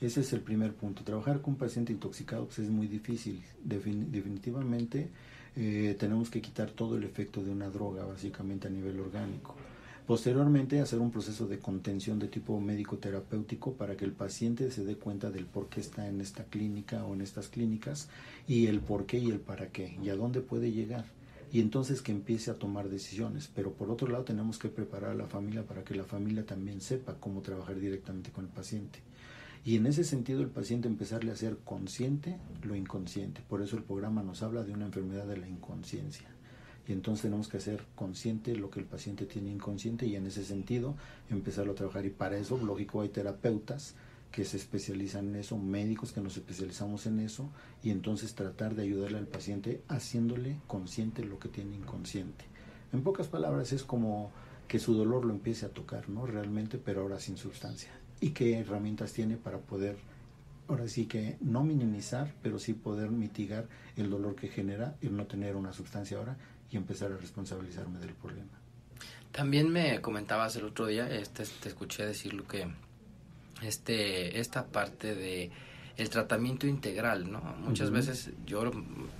Ese 0.00 0.20
es 0.20 0.32
el 0.32 0.40
primer 0.40 0.72
punto. 0.74 1.04
Trabajar 1.04 1.40
con 1.40 1.54
un 1.54 1.58
paciente 1.58 1.92
intoxicado 1.92 2.46
pues, 2.46 2.58
es 2.60 2.70
muy 2.70 2.86
difícil. 2.86 3.42
definitivamente 3.62 5.10
eh, 5.56 5.96
tenemos 5.98 6.30
que 6.30 6.40
quitar 6.40 6.70
todo 6.70 6.96
el 6.96 7.04
efecto 7.04 7.42
de 7.42 7.50
una 7.50 7.68
droga, 7.68 8.04
básicamente 8.04 8.68
a 8.68 8.70
nivel 8.70 8.98
orgánico. 8.98 9.56
Posteriormente, 10.10 10.80
hacer 10.80 10.98
un 10.98 11.12
proceso 11.12 11.46
de 11.46 11.60
contención 11.60 12.18
de 12.18 12.26
tipo 12.26 12.58
médico-terapéutico 12.60 13.74
para 13.74 13.96
que 13.96 14.04
el 14.04 14.10
paciente 14.10 14.72
se 14.72 14.84
dé 14.84 14.96
cuenta 14.96 15.30
del 15.30 15.46
por 15.46 15.68
qué 15.68 15.78
está 15.78 16.08
en 16.08 16.20
esta 16.20 16.42
clínica 16.42 17.04
o 17.04 17.14
en 17.14 17.20
estas 17.20 17.46
clínicas 17.46 18.08
y 18.48 18.66
el 18.66 18.80
por 18.80 19.06
qué 19.06 19.18
y 19.18 19.30
el 19.30 19.38
para 19.38 19.68
qué 19.68 19.96
y 20.02 20.08
a 20.08 20.16
dónde 20.16 20.40
puede 20.40 20.72
llegar. 20.72 21.04
Y 21.52 21.60
entonces 21.60 22.02
que 22.02 22.10
empiece 22.10 22.50
a 22.50 22.58
tomar 22.58 22.88
decisiones. 22.88 23.48
Pero 23.54 23.72
por 23.72 23.88
otro 23.88 24.08
lado, 24.08 24.24
tenemos 24.24 24.58
que 24.58 24.68
preparar 24.68 25.12
a 25.12 25.14
la 25.14 25.28
familia 25.28 25.62
para 25.64 25.84
que 25.84 25.94
la 25.94 26.02
familia 26.02 26.44
también 26.44 26.80
sepa 26.80 27.14
cómo 27.20 27.40
trabajar 27.40 27.78
directamente 27.78 28.32
con 28.32 28.46
el 28.46 28.50
paciente. 28.50 28.98
Y 29.64 29.76
en 29.76 29.86
ese 29.86 30.02
sentido, 30.02 30.42
el 30.42 30.48
paciente 30.48 30.88
empezarle 30.88 31.30
a 31.30 31.36
ser 31.36 31.58
consciente 31.58 32.36
lo 32.64 32.74
inconsciente. 32.74 33.42
Por 33.48 33.62
eso 33.62 33.76
el 33.76 33.84
programa 33.84 34.24
nos 34.24 34.42
habla 34.42 34.64
de 34.64 34.72
una 34.72 34.86
enfermedad 34.86 35.26
de 35.26 35.36
la 35.36 35.46
inconsciencia 35.46 36.26
y 36.86 36.92
entonces 36.92 37.22
tenemos 37.22 37.48
que 37.48 37.58
hacer 37.58 37.84
consciente 37.94 38.56
lo 38.56 38.70
que 38.70 38.80
el 38.80 38.86
paciente 38.86 39.26
tiene 39.26 39.50
inconsciente 39.50 40.06
y 40.06 40.16
en 40.16 40.26
ese 40.26 40.44
sentido 40.44 40.96
empezarlo 41.28 41.72
a 41.72 41.76
trabajar 41.76 42.06
y 42.06 42.10
para 42.10 42.36
eso 42.36 42.58
lógico 42.58 43.02
hay 43.02 43.08
terapeutas 43.10 43.94
que 44.32 44.44
se 44.44 44.56
especializan 44.56 45.28
en 45.28 45.36
eso, 45.36 45.58
médicos 45.58 46.12
que 46.12 46.20
nos 46.20 46.36
especializamos 46.36 47.06
en 47.06 47.20
eso 47.20 47.50
y 47.82 47.90
entonces 47.90 48.34
tratar 48.34 48.74
de 48.74 48.82
ayudarle 48.82 49.18
al 49.18 49.26
paciente 49.26 49.82
haciéndole 49.88 50.56
consciente 50.66 51.24
lo 51.24 51.38
que 51.38 51.48
tiene 51.48 51.76
inconsciente. 51.76 52.44
En 52.92 53.02
pocas 53.02 53.28
palabras 53.28 53.72
es 53.72 53.82
como 53.82 54.30
que 54.68 54.78
su 54.78 54.94
dolor 54.94 55.24
lo 55.24 55.32
empiece 55.32 55.66
a 55.66 55.70
tocar, 55.70 56.08
¿no? 56.08 56.26
Realmente, 56.26 56.78
pero 56.78 57.02
ahora 57.02 57.18
sin 57.18 57.36
sustancia. 57.36 57.90
¿Y 58.20 58.30
qué 58.30 58.58
herramientas 58.58 59.12
tiene 59.12 59.36
para 59.36 59.58
poder, 59.58 59.96
ahora 60.68 60.86
sí 60.86 61.06
que 61.06 61.36
no 61.40 61.64
minimizar, 61.64 62.32
pero 62.42 62.60
sí 62.60 62.74
poder 62.74 63.10
mitigar 63.10 63.66
el 63.96 64.10
dolor 64.10 64.36
que 64.36 64.48
genera 64.48 64.96
el 65.00 65.16
no 65.16 65.26
tener 65.26 65.56
una 65.56 65.72
sustancia 65.72 66.18
ahora 66.18 66.36
y 66.70 66.76
empezar 66.76 67.12
a 67.12 67.16
responsabilizarme 67.16 67.98
del 67.98 68.14
problema. 68.14 68.60
También 69.32 69.70
me 69.70 70.00
comentabas 70.00 70.56
el 70.56 70.64
otro 70.64 70.86
día, 70.86 71.08
este, 71.08 71.44
te 71.44 71.68
escuché 71.68 72.04
decir 72.04 72.34
lo 72.34 72.46
que 72.46 72.66
este, 73.62 74.40
esta 74.40 74.66
parte 74.66 75.14
de 75.14 75.50
el 75.96 76.08
tratamiento 76.08 76.66
integral, 76.66 77.30
¿no? 77.30 77.40
Muchas 77.58 77.90
veces 77.90 78.30
yo, 78.46 78.70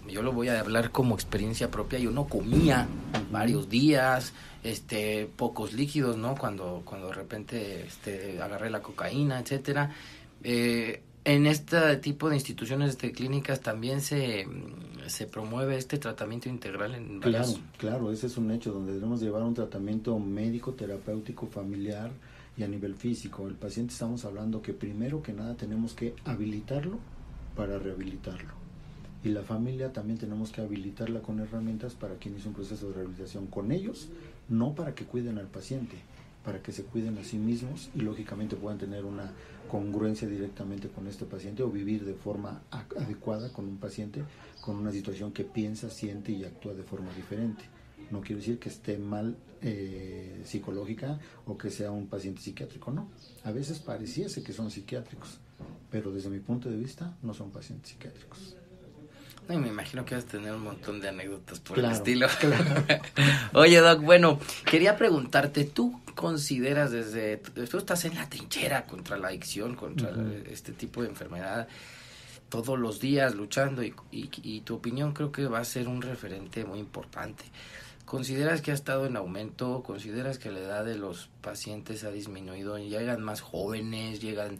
yo 0.08 0.22
lo 0.22 0.32
voy 0.32 0.48
a 0.48 0.60
hablar 0.60 0.90
como 0.90 1.14
experiencia 1.14 1.70
propia, 1.70 1.98
yo 1.98 2.10
no 2.10 2.26
comía 2.26 2.88
varios 3.30 3.68
días, 3.68 4.32
este, 4.64 5.28
pocos 5.36 5.74
líquidos, 5.74 6.16
¿no? 6.16 6.34
Cuando, 6.36 6.80
cuando 6.84 7.08
de 7.08 7.14
repente 7.14 7.84
este, 7.86 8.40
agarré 8.40 8.70
la 8.70 8.80
cocaína, 8.80 9.40
etcétera. 9.40 9.94
Eh, 10.42 11.02
en 11.34 11.46
este 11.46 11.96
tipo 11.98 12.28
de 12.28 12.34
instituciones 12.34 12.98
de 12.98 13.12
clínicas 13.12 13.60
también 13.60 14.00
se, 14.00 14.48
se 15.06 15.26
promueve 15.26 15.76
este 15.76 15.96
tratamiento 15.98 16.48
integral 16.48 16.96
en 16.96 17.20
Claro, 17.20 17.54
claro, 17.78 18.10
ese 18.10 18.26
es 18.26 18.36
un 18.36 18.50
hecho 18.50 18.72
donde 18.72 18.94
debemos 18.94 19.20
llevar 19.20 19.42
un 19.42 19.54
tratamiento 19.54 20.18
médico, 20.18 20.72
terapéutico, 20.72 21.46
familiar 21.46 22.10
y 22.56 22.64
a 22.64 22.68
nivel 22.68 22.96
físico. 22.96 23.46
El 23.46 23.54
paciente 23.54 23.92
estamos 23.92 24.24
hablando 24.24 24.60
que 24.60 24.72
primero 24.72 25.22
que 25.22 25.32
nada 25.32 25.54
tenemos 25.54 25.94
que 25.94 26.14
habilitarlo 26.24 26.98
para 27.54 27.78
rehabilitarlo. 27.78 28.54
Y 29.22 29.28
la 29.28 29.42
familia 29.42 29.92
también 29.92 30.18
tenemos 30.18 30.50
que 30.50 30.62
habilitarla 30.62 31.20
con 31.20 31.38
herramientas 31.38 31.94
para 31.94 32.16
que 32.16 32.28
inicie 32.28 32.48
un 32.48 32.54
proceso 32.54 32.88
de 32.88 32.94
rehabilitación 32.94 33.46
con 33.46 33.70
ellos, 33.70 34.08
no 34.48 34.74
para 34.74 34.96
que 34.96 35.04
cuiden 35.04 35.38
al 35.38 35.46
paciente, 35.46 35.96
para 36.44 36.60
que 36.60 36.72
se 36.72 36.82
cuiden 36.82 37.18
a 37.18 37.24
sí 37.24 37.36
mismos 37.36 37.90
y 37.94 38.00
lógicamente 38.00 38.56
puedan 38.56 38.78
tener 38.78 39.04
una 39.04 39.30
congruencia 39.70 40.26
directamente 40.26 40.88
con 40.88 41.06
este 41.06 41.24
paciente 41.26 41.62
o 41.62 41.70
vivir 41.70 42.04
de 42.04 42.14
forma 42.14 42.62
adecuada 42.70 43.52
con 43.52 43.66
un 43.66 43.78
paciente 43.78 44.24
con 44.60 44.76
una 44.76 44.90
situación 44.90 45.32
que 45.32 45.44
piensa, 45.44 45.88
siente 45.88 46.32
y 46.32 46.44
actúa 46.44 46.74
de 46.74 46.82
forma 46.82 47.12
diferente. 47.14 47.64
No 48.10 48.20
quiero 48.20 48.38
decir 48.38 48.58
que 48.58 48.68
esté 48.68 48.98
mal 48.98 49.36
eh, 49.62 50.42
psicológica 50.44 51.20
o 51.46 51.56
que 51.56 51.70
sea 51.70 51.92
un 51.92 52.08
paciente 52.08 52.40
psiquiátrico, 52.40 52.90
no. 52.90 53.10
A 53.44 53.52
veces 53.52 53.78
pareciese 53.78 54.42
que 54.42 54.52
son 54.52 54.70
psiquiátricos, 54.70 55.38
pero 55.90 56.10
desde 56.10 56.30
mi 56.30 56.40
punto 56.40 56.68
de 56.68 56.76
vista 56.76 57.16
no 57.22 57.32
son 57.32 57.50
pacientes 57.50 57.90
psiquiátricos. 57.90 58.56
No, 59.50 59.58
me 59.58 59.68
imagino 59.68 60.04
que 60.04 60.14
vas 60.14 60.24
a 60.24 60.28
tener 60.28 60.52
un 60.52 60.62
montón 60.62 61.00
de 61.00 61.08
anécdotas 61.08 61.58
por 61.58 61.76
el 61.76 61.86
estilo. 61.86 62.28
Oye, 63.52 63.78
Doc, 63.78 64.00
bueno, 64.00 64.38
quería 64.64 64.96
preguntarte, 64.96 65.64
¿tú 65.64 66.00
consideras 66.14 66.92
desde... 66.92 67.38
Tú 67.38 67.78
estás 67.78 68.04
en 68.04 68.14
la 68.14 68.28
trinchera 68.28 68.86
contra 68.86 69.18
la 69.18 69.28
adicción, 69.28 69.74
contra 69.74 70.12
este 70.48 70.70
tipo 70.70 71.02
de 71.02 71.08
enfermedad, 71.08 71.66
todos 72.48 72.78
los 72.78 73.00
días 73.00 73.34
luchando 73.34 73.82
y, 73.82 73.92
y 74.12 74.60
tu 74.60 74.76
opinión 74.76 75.12
creo 75.12 75.32
que 75.32 75.46
va 75.46 75.58
a 75.58 75.64
ser 75.64 75.88
un 75.88 76.00
referente 76.00 76.64
muy 76.64 76.78
importante. 76.78 77.44
¿Consideras 78.10 78.60
que 78.60 78.72
ha 78.72 78.74
estado 78.74 79.06
en 79.06 79.16
aumento? 79.16 79.84
¿Consideras 79.84 80.40
que 80.40 80.50
la 80.50 80.58
edad 80.58 80.84
de 80.84 80.96
los 80.96 81.30
pacientes 81.40 82.02
ha 82.02 82.10
disminuido? 82.10 82.76
¿Llegan 82.76 83.22
más 83.22 83.40
jóvenes? 83.40 84.20
¿Llegan...? 84.20 84.58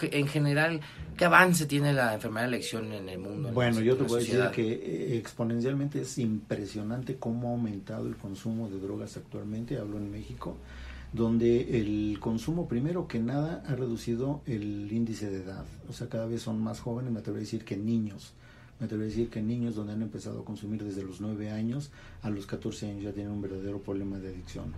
en 0.00 0.26
general, 0.26 0.80
¿qué 1.14 1.26
avance 1.26 1.66
tiene 1.66 1.92
la 1.92 2.14
enfermedad 2.14 2.44
de 2.44 2.56
elección 2.56 2.90
en 2.94 3.10
el 3.10 3.18
mundo? 3.18 3.50
Bueno, 3.52 3.80
yo 3.80 3.98
te 3.98 4.04
voy 4.04 4.22
a 4.22 4.24
decir 4.24 4.50
que 4.54 4.72
eh, 4.72 5.18
exponencialmente 5.18 6.00
es 6.00 6.16
impresionante 6.16 7.16
cómo 7.16 7.48
ha 7.48 7.50
aumentado 7.50 8.06
el 8.06 8.16
consumo 8.16 8.70
de 8.70 8.80
drogas 8.80 9.14
actualmente, 9.18 9.76
hablo 9.76 9.98
en 9.98 10.10
México, 10.10 10.56
donde 11.12 11.78
el 11.78 12.18
consumo, 12.18 12.66
primero 12.66 13.06
que 13.06 13.18
nada, 13.18 13.62
ha 13.68 13.76
reducido 13.76 14.40
el 14.46 14.90
índice 14.90 15.28
de 15.28 15.42
edad. 15.42 15.66
O 15.90 15.92
sea, 15.92 16.08
cada 16.08 16.24
vez 16.24 16.40
son 16.40 16.58
más 16.62 16.80
jóvenes, 16.80 17.12
me 17.12 17.18
atrevo 17.18 17.36
a 17.36 17.40
decir 17.40 17.62
que 17.62 17.76
niños 17.76 18.32
me 18.80 18.86
atrevo 18.86 19.02
a 19.02 19.06
decir 19.06 19.28
que 19.28 19.42
niños 19.42 19.74
donde 19.74 19.92
han 19.92 20.02
empezado 20.02 20.40
a 20.40 20.44
consumir 20.44 20.82
desde 20.82 21.02
los 21.02 21.20
9 21.20 21.50
años 21.50 21.90
a 22.22 22.30
los 22.30 22.46
14 22.46 22.90
años 22.90 23.04
ya 23.04 23.12
tienen 23.12 23.32
un 23.32 23.42
verdadero 23.42 23.78
problema 23.80 24.18
de 24.18 24.28
adicción. 24.28 24.72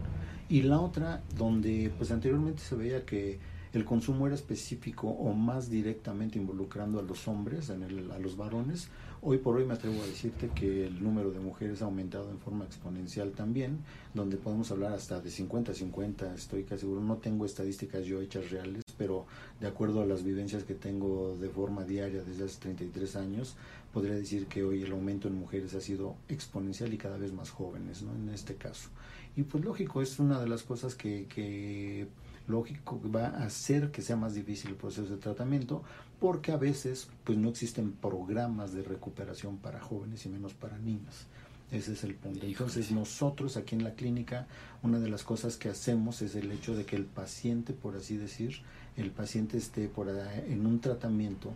Y 0.49 0.63
la 0.63 0.81
otra, 0.81 1.23
donde 1.37 1.91
pues 1.97 2.11
anteriormente 2.11 2.61
se 2.61 2.75
veía 2.75 3.07
que 3.07 3.39
el 3.73 3.85
consumo 3.87 4.27
era 4.27 4.35
específico 4.35 5.09
o 5.09 5.33
más 5.33 5.71
directamente 5.71 6.39
involucrando 6.39 6.99
a 6.99 7.03
los 7.03 7.27
hombres, 7.27 7.71
a 7.71 8.19
los 8.19 8.37
varones, 8.37 8.89
hoy 9.23 9.39
por 9.39 9.57
hoy 9.57 9.65
me 9.65 9.75
atrevo 9.75 10.03
a 10.03 10.07
decirte 10.07 10.51
que 10.55 10.87
el 10.87 11.03
número 11.03 11.31
de 11.31 11.41
mujeres 11.41 11.81
ha 11.81 11.87
aumentado 11.87 12.31
en 12.31 12.39
forma 12.39 12.65
exponencial 12.65 13.31
también, 13.33 13.79
donde 14.13 14.37
podemos 14.37 14.71
hablar 14.73 14.93
hasta 14.93 15.21
de 15.21 15.31
50 15.31 15.73
a 15.73 15.75
50, 15.75 16.35
estoy 16.35 16.65
casi 16.65 16.81
seguro, 16.81 17.01
no 17.01 17.17
tengo 17.17 17.47
estadísticas 17.47 18.05
yo 18.05 18.21
hechas 18.21 18.51
reales, 18.51 18.82
pero 18.97 19.27
de 19.61 19.67
acuerdo 19.67 20.03
a 20.03 20.07
las 20.07 20.23
vivencias 20.23 20.65
que 20.65 20.75
tengo 20.75 21.37
de 21.39 21.49
forma 21.49 21.85
diaria 21.85 22.23
desde 22.23 22.45
hace 22.45 22.61
33 22.61 23.17
años, 23.17 23.57
podría 23.93 24.15
decir 24.15 24.47
que 24.47 24.65
hoy 24.65 24.83
el 24.83 24.93
aumento 24.93 25.29
en 25.29 25.35
mujeres 25.35 25.75
ha 25.75 25.81
sido 25.81 26.17
exponencial 26.29 26.93
y 26.93 26.99
cada 26.99 27.19
vez 27.19 27.33
más 27.33 27.51
jóvenes, 27.51 28.03
¿no? 28.03 28.15
En 28.15 28.29
este 28.33 28.55
caso. 28.55 28.89
Y 29.37 29.45
pues 29.45 29.65
lógico, 29.65 30.03
es 30.03 30.19
una 30.19 30.41
de 30.41 30.49
las 30.49 30.63
cosas 30.63 30.95
que, 30.95 31.27
que 31.27 32.07
lógico 32.49 33.01
va 33.15 33.29
a 33.29 33.45
hacer 33.45 33.91
que 33.91 34.03
sea 34.03 34.17
más 34.17 34.35
difícil 34.35 34.71
el 34.71 34.77
proceso 34.77 35.09
de 35.09 35.17
tratamiento 35.17 35.83
porque 36.21 36.53
a 36.53 36.57
veces 36.57 37.09
pues 37.25 37.39
no 37.39 37.49
existen 37.49 37.93
programas 37.93 38.73
de 38.73 38.83
recuperación 38.83 39.57
para 39.57 39.81
jóvenes 39.81 40.25
y 40.27 40.29
menos 40.29 40.55
para 40.55 40.79
niños. 40.79 41.27
Ese 41.73 41.95
es 41.95 42.05
el 42.05 42.15
punto. 42.15 42.47
Entonces 42.47 42.93
nosotros 42.93 43.57
aquí 43.57 43.75
en 43.75 43.83
la 43.83 43.95
clínica, 43.95 44.47
una 44.83 44.99
de 44.99 45.09
las 45.09 45.25
cosas 45.25 45.57
que 45.57 45.71
hacemos 45.71 46.21
es 46.21 46.35
el 46.37 46.53
hecho 46.53 46.77
de 46.77 46.85
que 46.85 46.97
el 46.97 47.07
paciente, 47.07 47.73
por 47.73 47.97
así 47.97 48.19
decir, 48.19 48.61
el 48.97 49.11
paciente 49.11 49.57
esté 49.59 49.89
por 49.89 50.09
en 50.09 50.67
un 50.67 50.81
tratamiento 50.81 51.53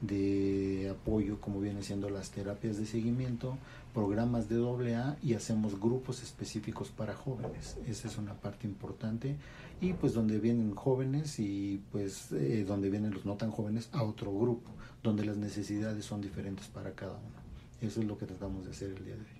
de 0.00 0.88
apoyo, 0.90 1.40
como 1.40 1.60
viene 1.60 1.82
siendo 1.82 2.08
las 2.08 2.30
terapias 2.30 2.78
de 2.78 2.86
seguimiento, 2.86 3.58
programas 3.92 4.48
de 4.48 4.56
AA 4.56 5.16
y 5.22 5.34
hacemos 5.34 5.78
grupos 5.78 6.22
específicos 6.22 6.88
para 6.88 7.14
jóvenes. 7.14 7.76
Esa 7.86 8.08
es 8.08 8.16
una 8.16 8.34
parte 8.34 8.66
importante. 8.66 9.36
Y 9.80 9.92
pues 9.94 10.12
donde 10.12 10.38
vienen 10.38 10.74
jóvenes 10.74 11.38
y 11.38 11.80
pues 11.90 12.32
eh, 12.32 12.64
donde 12.66 12.90
vienen 12.90 13.12
los 13.12 13.24
no 13.24 13.34
tan 13.34 13.50
jóvenes 13.50 13.88
a 13.92 14.02
otro 14.02 14.32
grupo, 14.32 14.70
donde 15.02 15.24
las 15.24 15.36
necesidades 15.36 16.04
son 16.04 16.20
diferentes 16.20 16.66
para 16.68 16.92
cada 16.92 17.12
uno. 17.12 17.40
Eso 17.80 18.00
es 18.00 18.06
lo 18.06 18.18
que 18.18 18.26
tratamos 18.26 18.64
de 18.64 18.72
hacer 18.72 18.90
el 18.90 19.04
día 19.04 19.14
de 19.14 19.20
hoy. 19.22 19.39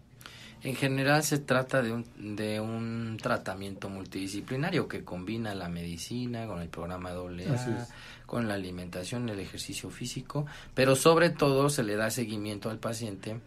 En 0.63 0.75
general 0.75 1.23
se 1.23 1.39
trata 1.39 1.83
de 1.83 1.93
un, 1.93 2.37
de 2.37 2.61
un 2.61 3.17
tratamiento 3.21 3.89
multidisciplinario 3.89 4.87
que 4.89 5.05
combina 5.05 5.55
la 5.55 5.69
medicina 5.69 6.47
con 6.47 6.61
el 6.61 6.69
programa 6.69 7.11
AA, 7.11 7.87
con 8.27 8.47
la 8.47 8.55
alimentación, 8.55 9.29
el 9.29 9.41
ejercicio 9.41 9.91
físico, 9.91 10.47
pero 10.75 10.97
sobre 10.97 11.31
todo 11.31 11.71
se 11.71 11.83
le 11.83 11.97
da 11.97 12.11
seguimiento 12.11 12.69
al 12.69 12.79
paciente 12.79 13.41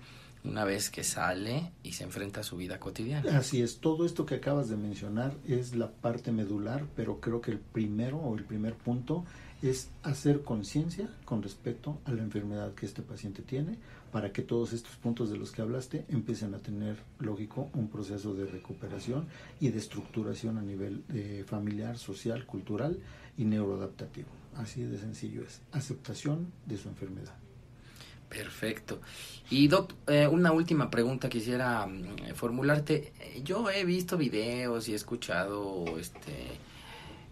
una 0.43 0.65
vez 0.65 0.89
que 0.89 1.03
sale 1.03 1.71
y 1.83 1.93
se 1.93 2.03
enfrenta 2.03 2.41
a 2.41 2.43
su 2.43 2.57
vida 2.57 2.79
cotidiana. 2.79 3.37
Así 3.37 3.61
es, 3.61 3.77
todo 3.77 4.05
esto 4.05 4.25
que 4.25 4.35
acabas 4.35 4.69
de 4.69 4.75
mencionar 4.75 5.33
es 5.47 5.75
la 5.75 5.89
parte 5.89 6.31
medular, 6.31 6.85
pero 6.95 7.19
creo 7.19 7.41
que 7.41 7.51
el 7.51 7.59
primero 7.59 8.17
o 8.17 8.35
el 8.35 8.43
primer 8.43 8.75
punto 8.75 9.23
es 9.61 9.89
hacer 10.03 10.41
conciencia 10.41 11.09
con 11.23 11.41
respecto 11.41 11.99
a 12.05 12.11
la 12.11 12.21
enfermedad 12.21 12.73
que 12.73 12.85
este 12.85 13.01
paciente 13.01 13.41
tiene 13.41 13.77
para 14.13 14.31
que 14.31 14.43
todos 14.43 14.73
estos 14.73 14.95
puntos 14.95 15.31
de 15.31 15.37
los 15.37 15.51
que 15.51 15.63
hablaste 15.63 16.05
empiecen 16.07 16.53
a 16.53 16.59
tener, 16.59 16.97
lógico, 17.17 17.71
un 17.73 17.89
proceso 17.89 18.35
de 18.35 18.45
recuperación 18.45 19.25
y 19.59 19.69
de 19.69 19.79
estructuración 19.79 20.59
a 20.59 20.61
nivel 20.61 21.03
eh, 21.11 21.43
familiar, 21.47 21.97
social, 21.97 22.45
cultural 22.45 22.99
y 23.39 23.43
neuroadaptativo. 23.45 24.27
Así 24.55 24.83
de 24.83 24.99
sencillo 24.99 25.41
es. 25.41 25.61
Aceptación 25.71 26.53
de 26.67 26.77
su 26.77 26.89
enfermedad. 26.89 27.33
Perfecto. 28.29 29.01
Y 29.49 29.67
Doc, 29.67 29.93
eh, 30.05 30.27
una 30.27 30.51
última 30.51 30.91
pregunta 30.91 31.27
quisiera 31.27 31.87
mm, 31.87 32.35
formularte. 32.35 33.13
Yo 33.43 33.67
he 33.71 33.83
visto 33.83 34.15
videos 34.15 34.87
y 34.89 34.93
he 34.93 34.95
escuchado 34.95 35.85
este 35.97 36.59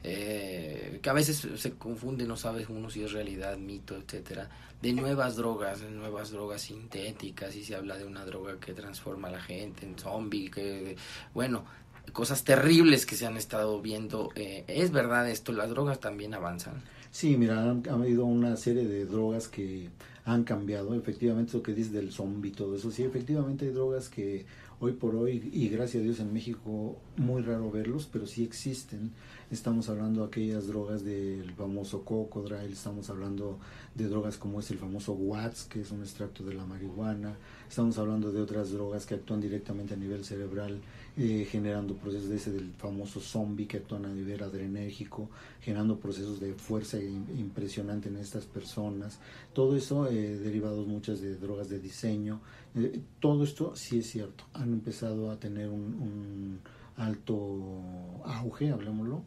eh, 0.03 0.99
que 1.01 1.09
a 1.09 1.13
veces 1.13 1.47
se 1.55 1.71
confunde, 1.73 2.25
no 2.25 2.35
sabes 2.35 2.69
uno 2.69 2.89
si 2.89 3.03
es 3.03 3.11
realidad, 3.11 3.57
mito, 3.57 3.95
etcétera, 3.95 4.49
de 4.81 4.93
nuevas 4.93 5.35
drogas, 5.35 5.81
de 5.81 5.91
nuevas 5.91 6.31
drogas 6.31 6.63
sintéticas, 6.63 7.55
y 7.55 7.63
se 7.63 7.75
habla 7.75 7.97
de 7.97 8.05
una 8.05 8.25
droga 8.25 8.59
que 8.59 8.73
transforma 8.73 9.27
a 9.27 9.31
la 9.31 9.41
gente 9.41 9.85
en 9.85 9.97
zombie, 9.97 10.49
que, 10.49 10.95
bueno, 11.33 11.65
cosas 12.13 12.43
terribles 12.43 13.05
que 13.05 13.15
se 13.15 13.25
han 13.25 13.37
estado 13.37 13.81
viendo. 13.81 14.29
Eh, 14.35 14.63
¿Es 14.67 14.91
verdad 14.91 15.29
esto? 15.29 15.51
¿Las 15.51 15.69
drogas 15.69 15.99
también 15.99 16.33
avanzan? 16.33 16.81
Sí, 17.11 17.35
mira, 17.35 17.69
han, 17.69 17.83
habido 17.89 18.25
una 18.25 18.55
serie 18.55 18.87
de 18.87 19.05
drogas 19.05 19.49
que 19.49 19.89
han 20.23 20.45
cambiado, 20.45 20.95
efectivamente 20.95 21.57
lo 21.57 21.61
que 21.61 21.73
dice 21.73 21.91
del 21.91 22.11
zombie 22.11 22.51
y 22.51 22.53
todo 22.53 22.75
eso, 22.75 22.89
sí, 22.89 23.03
efectivamente 23.03 23.65
hay 23.65 23.71
drogas 23.71 24.07
que 24.07 24.45
hoy 24.79 24.93
por 24.93 25.15
hoy, 25.15 25.51
y 25.53 25.67
gracias 25.67 26.01
a 26.01 26.03
Dios 26.05 26.19
en 26.21 26.33
México, 26.33 26.97
muy 27.17 27.41
raro 27.41 27.69
verlos, 27.69 28.07
pero 28.11 28.25
sí 28.25 28.43
existen. 28.43 29.11
Estamos 29.51 29.89
hablando 29.89 30.21
de 30.21 30.27
aquellas 30.27 30.67
drogas 30.67 31.03
del 31.03 31.51
famoso 31.51 32.05
cocodril, 32.05 32.71
estamos 32.71 33.09
hablando 33.09 33.59
de 33.93 34.07
drogas 34.07 34.37
como 34.37 34.61
es 34.61 34.71
el 34.71 34.77
famoso 34.77 35.13
Watts, 35.13 35.65
que 35.65 35.81
es 35.81 35.91
un 35.91 36.01
extracto 36.01 36.43
de 36.43 36.53
la 36.53 36.65
marihuana, 36.65 37.35
estamos 37.69 37.97
hablando 37.97 38.31
de 38.31 38.41
otras 38.41 38.71
drogas 38.71 39.05
que 39.05 39.15
actúan 39.15 39.41
directamente 39.41 39.93
a 39.93 39.97
nivel 39.97 40.23
cerebral, 40.23 40.79
eh, 41.17 41.45
generando 41.49 41.95
procesos 41.95 42.29
de 42.29 42.37
ese 42.37 42.51
del 42.53 42.71
famoso 42.71 43.19
zombie 43.19 43.67
que 43.67 43.77
actúan 43.77 44.05
a 44.05 44.13
nivel 44.13 44.41
adrenérgico, 44.43 45.29
generando 45.59 45.99
procesos 45.99 46.39
de 46.39 46.53
fuerza 46.53 46.99
impresionante 46.99 48.07
en 48.07 48.15
estas 48.15 48.45
personas. 48.45 49.19
Todo 49.51 49.75
eso 49.75 50.07
eh, 50.07 50.37
derivados 50.37 50.87
muchas 50.87 51.19
de 51.19 51.35
drogas 51.35 51.67
de 51.67 51.79
diseño. 51.79 52.39
Eh, 52.75 53.01
todo 53.19 53.43
esto 53.43 53.75
sí 53.75 53.99
es 53.99 54.09
cierto. 54.09 54.45
Han 54.53 54.71
empezado 54.71 55.31
a 55.31 55.37
tener 55.37 55.67
un, 55.67 56.59
alto 56.95 58.21
auge, 58.23 58.71
hablemoslo. 58.71 59.23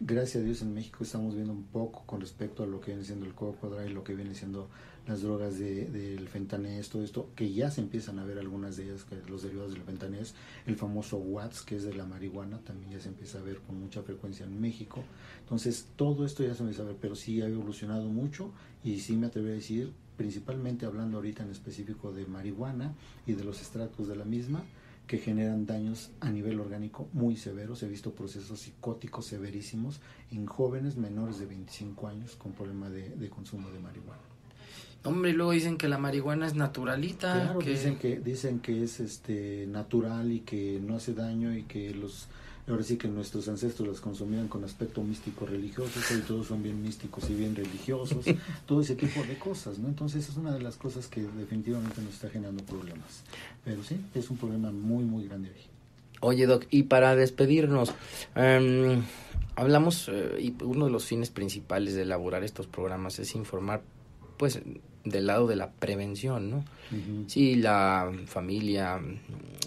Gracias 0.00 0.42
a 0.42 0.44
Dios 0.44 0.62
en 0.62 0.74
México 0.74 1.04
estamos 1.04 1.34
viendo 1.34 1.52
un 1.52 1.64
poco 1.64 2.02
con 2.06 2.20
respecto 2.20 2.62
a 2.62 2.66
lo 2.66 2.80
que 2.80 2.92
viene 2.92 3.04
siendo 3.04 3.26
el 3.26 3.88
y 3.88 3.92
lo 3.92 4.02
que 4.02 4.14
viene 4.14 4.34
siendo 4.34 4.68
las 5.08 5.22
drogas 5.22 5.58
del 5.58 5.90
de, 5.90 6.26
fentanés, 6.30 6.90
todo 6.90 7.02
esto, 7.02 7.30
que 7.34 7.50
ya 7.50 7.70
se 7.70 7.80
empiezan 7.80 8.18
a 8.18 8.24
ver 8.24 8.38
algunas 8.38 8.76
de 8.76 8.84
ellas, 8.84 9.06
los 9.26 9.42
derivados 9.42 9.72
del 9.72 9.82
fentanés, 9.82 10.34
el 10.66 10.76
famoso 10.76 11.16
Watts, 11.16 11.62
que 11.62 11.76
es 11.76 11.84
de 11.84 11.94
la 11.94 12.04
marihuana, 12.04 12.58
también 12.58 12.92
ya 12.92 13.00
se 13.00 13.08
empieza 13.08 13.38
a 13.38 13.42
ver 13.42 13.58
con 13.60 13.80
mucha 13.80 14.02
frecuencia 14.02 14.44
en 14.44 14.60
México. 14.60 15.02
Entonces, 15.40 15.88
todo 15.96 16.26
esto 16.26 16.44
ya 16.44 16.54
se 16.54 16.62
empieza 16.62 16.82
a 16.82 16.86
ver, 16.86 16.96
pero 17.00 17.16
sí 17.16 17.40
ha 17.40 17.46
evolucionado 17.46 18.04
mucho 18.04 18.52
y 18.84 18.98
sí 19.00 19.16
me 19.16 19.28
atrevo 19.28 19.48
a 19.48 19.52
decir, 19.52 19.94
principalmente 20.18 20.84
hablando 20.84 21.16
ahorita 21.16 21.42
en 21.42 21.50
específico 21.50 22.12
de 22.12 22.26
marihuana 22.26 22.94
y 23.26 23.32
de 23.32 23.44
los 23.44 23.60
extractos 23.60 24.08
de 24.08 24.16
la 24.16 24.26
misma, 24.26 24.62
que 25.06 25.16
generan 25.16 25.64
daños 25.64 26.10
a 26.20 26.28
nivel 26.28 26.60
orgánico 26.60 27.08
muy 27.14 27.34
severos. 27.36 27.82
He 27.82 27.88
visto 27.88 28.12
procesos 28.12 28.60
psicóticos 28.60 29.24
severísimos 29.24 30.00
en 30.30 30.44
jóvenes 30.44 30.96
menores 30.96 31.38
de 31.38 31.46
25 31.46 32.08
años 32.08 32.36
con 32.36 32.52
problema 32.52 32.90
de 32.90 33.30
consumo 33.30 33.70
de 33.70 33.80
marihuana. 33.80 34.37
Hombre, 35.04 35.32
luego 35.32 35.52
dicen 35.52 35.78
que 35.78 35.88
la 35.88 35.98
marihuana 35.98 36.46
es 36.46 36.54
naturalita. 36.54 37.32
Claro, 37.32 37.60
dicen 37.60 37.96
que 37.96 38.18
dicen 38.18 38.60
que 38.60 38.82
es 38.82 39.00
este 39.00 39.66
natural 39.66 40.32
y 40.32 40.40
que 40.40 40.80
no 40.82 40.96
hace 40.96 41.14
daño 41.14 41.56
y 41.56 41.62
que 41.62 41.94
los 41.94 42.28
ahora 42.68 42.82
sí 42.82 42.96
que 42.96 43.08
nuestros 43.08 43.48
ancestros 43.48 43.88
las 43.88 44.00
consumían 44.00 44.48
con 44.48 44.62
aspecto 44.64 45.02
místico 45.02 45.46
religioso, 45.46 46.00
hoy 46.12 46.20
todos 46.20 46.48
son 46.48 46.62
bien 46.62 46.82
místicos 46.82 47.28
y 47.30 47.34
bien 47.34 47.56
religiosos, 47.56 48.26
todo 48.66 48.82
ese 48.82 48.94
tipo 48.94 49.22
de 49.22 49.38
cosas, 49.38 49.78
¿no? 49.78 49.88
Entonces 49.88 50.28
es 50.28 50.36
una 50.36 50.52
de 50.52 50.60
las 50.60 50.76
cosas 50.76 51.06
que 51.06 51.22
definitivamente 51.22 52.02
nos 52.02 52.14
está 52.14 52.28
generando 52.28 52.62
problemas. 52.64 53.22
Pero 53.64 53.82
sí, 53.82 53.98
es 54.14 54.28
un 54.30 54.36
problema 54.36 54.70
muy, 54.70 55.04
muy 55.04 55.26
grande 55.26 55.50
hoy. 55.50 55.62
Oye, 56.20 56.46
Doc, 56.46 56.66
y 56.70 56.82
para 56.82 57.14
despedirnos, 57.14 57.94
em, 58.34 59.02
hablamos, 59.54 60.10
eh, 60.12 60.36
y 60.40 60.62
uno 60.64 60.86
de 60.86 60.90
los 60.90 61.04
fines 61.06 61.30
principales 61.30 61.94
de 61.94 62.02
elaborar 62.02 62.42
estos 62.42 62.66
programas 62.66 63.18
es 63.18 63.34
informar 63.34 63.82
pues 64.36 64.60
del 65.04 65.26
lado 65.26 65.46
de 65.46 65.56
la 65.56 65.70
prevención, 65.70 66.50
¿no? 66.50 66.64
Si 67.26 67.56
la 67.56 68.10
familia 68.26 69.00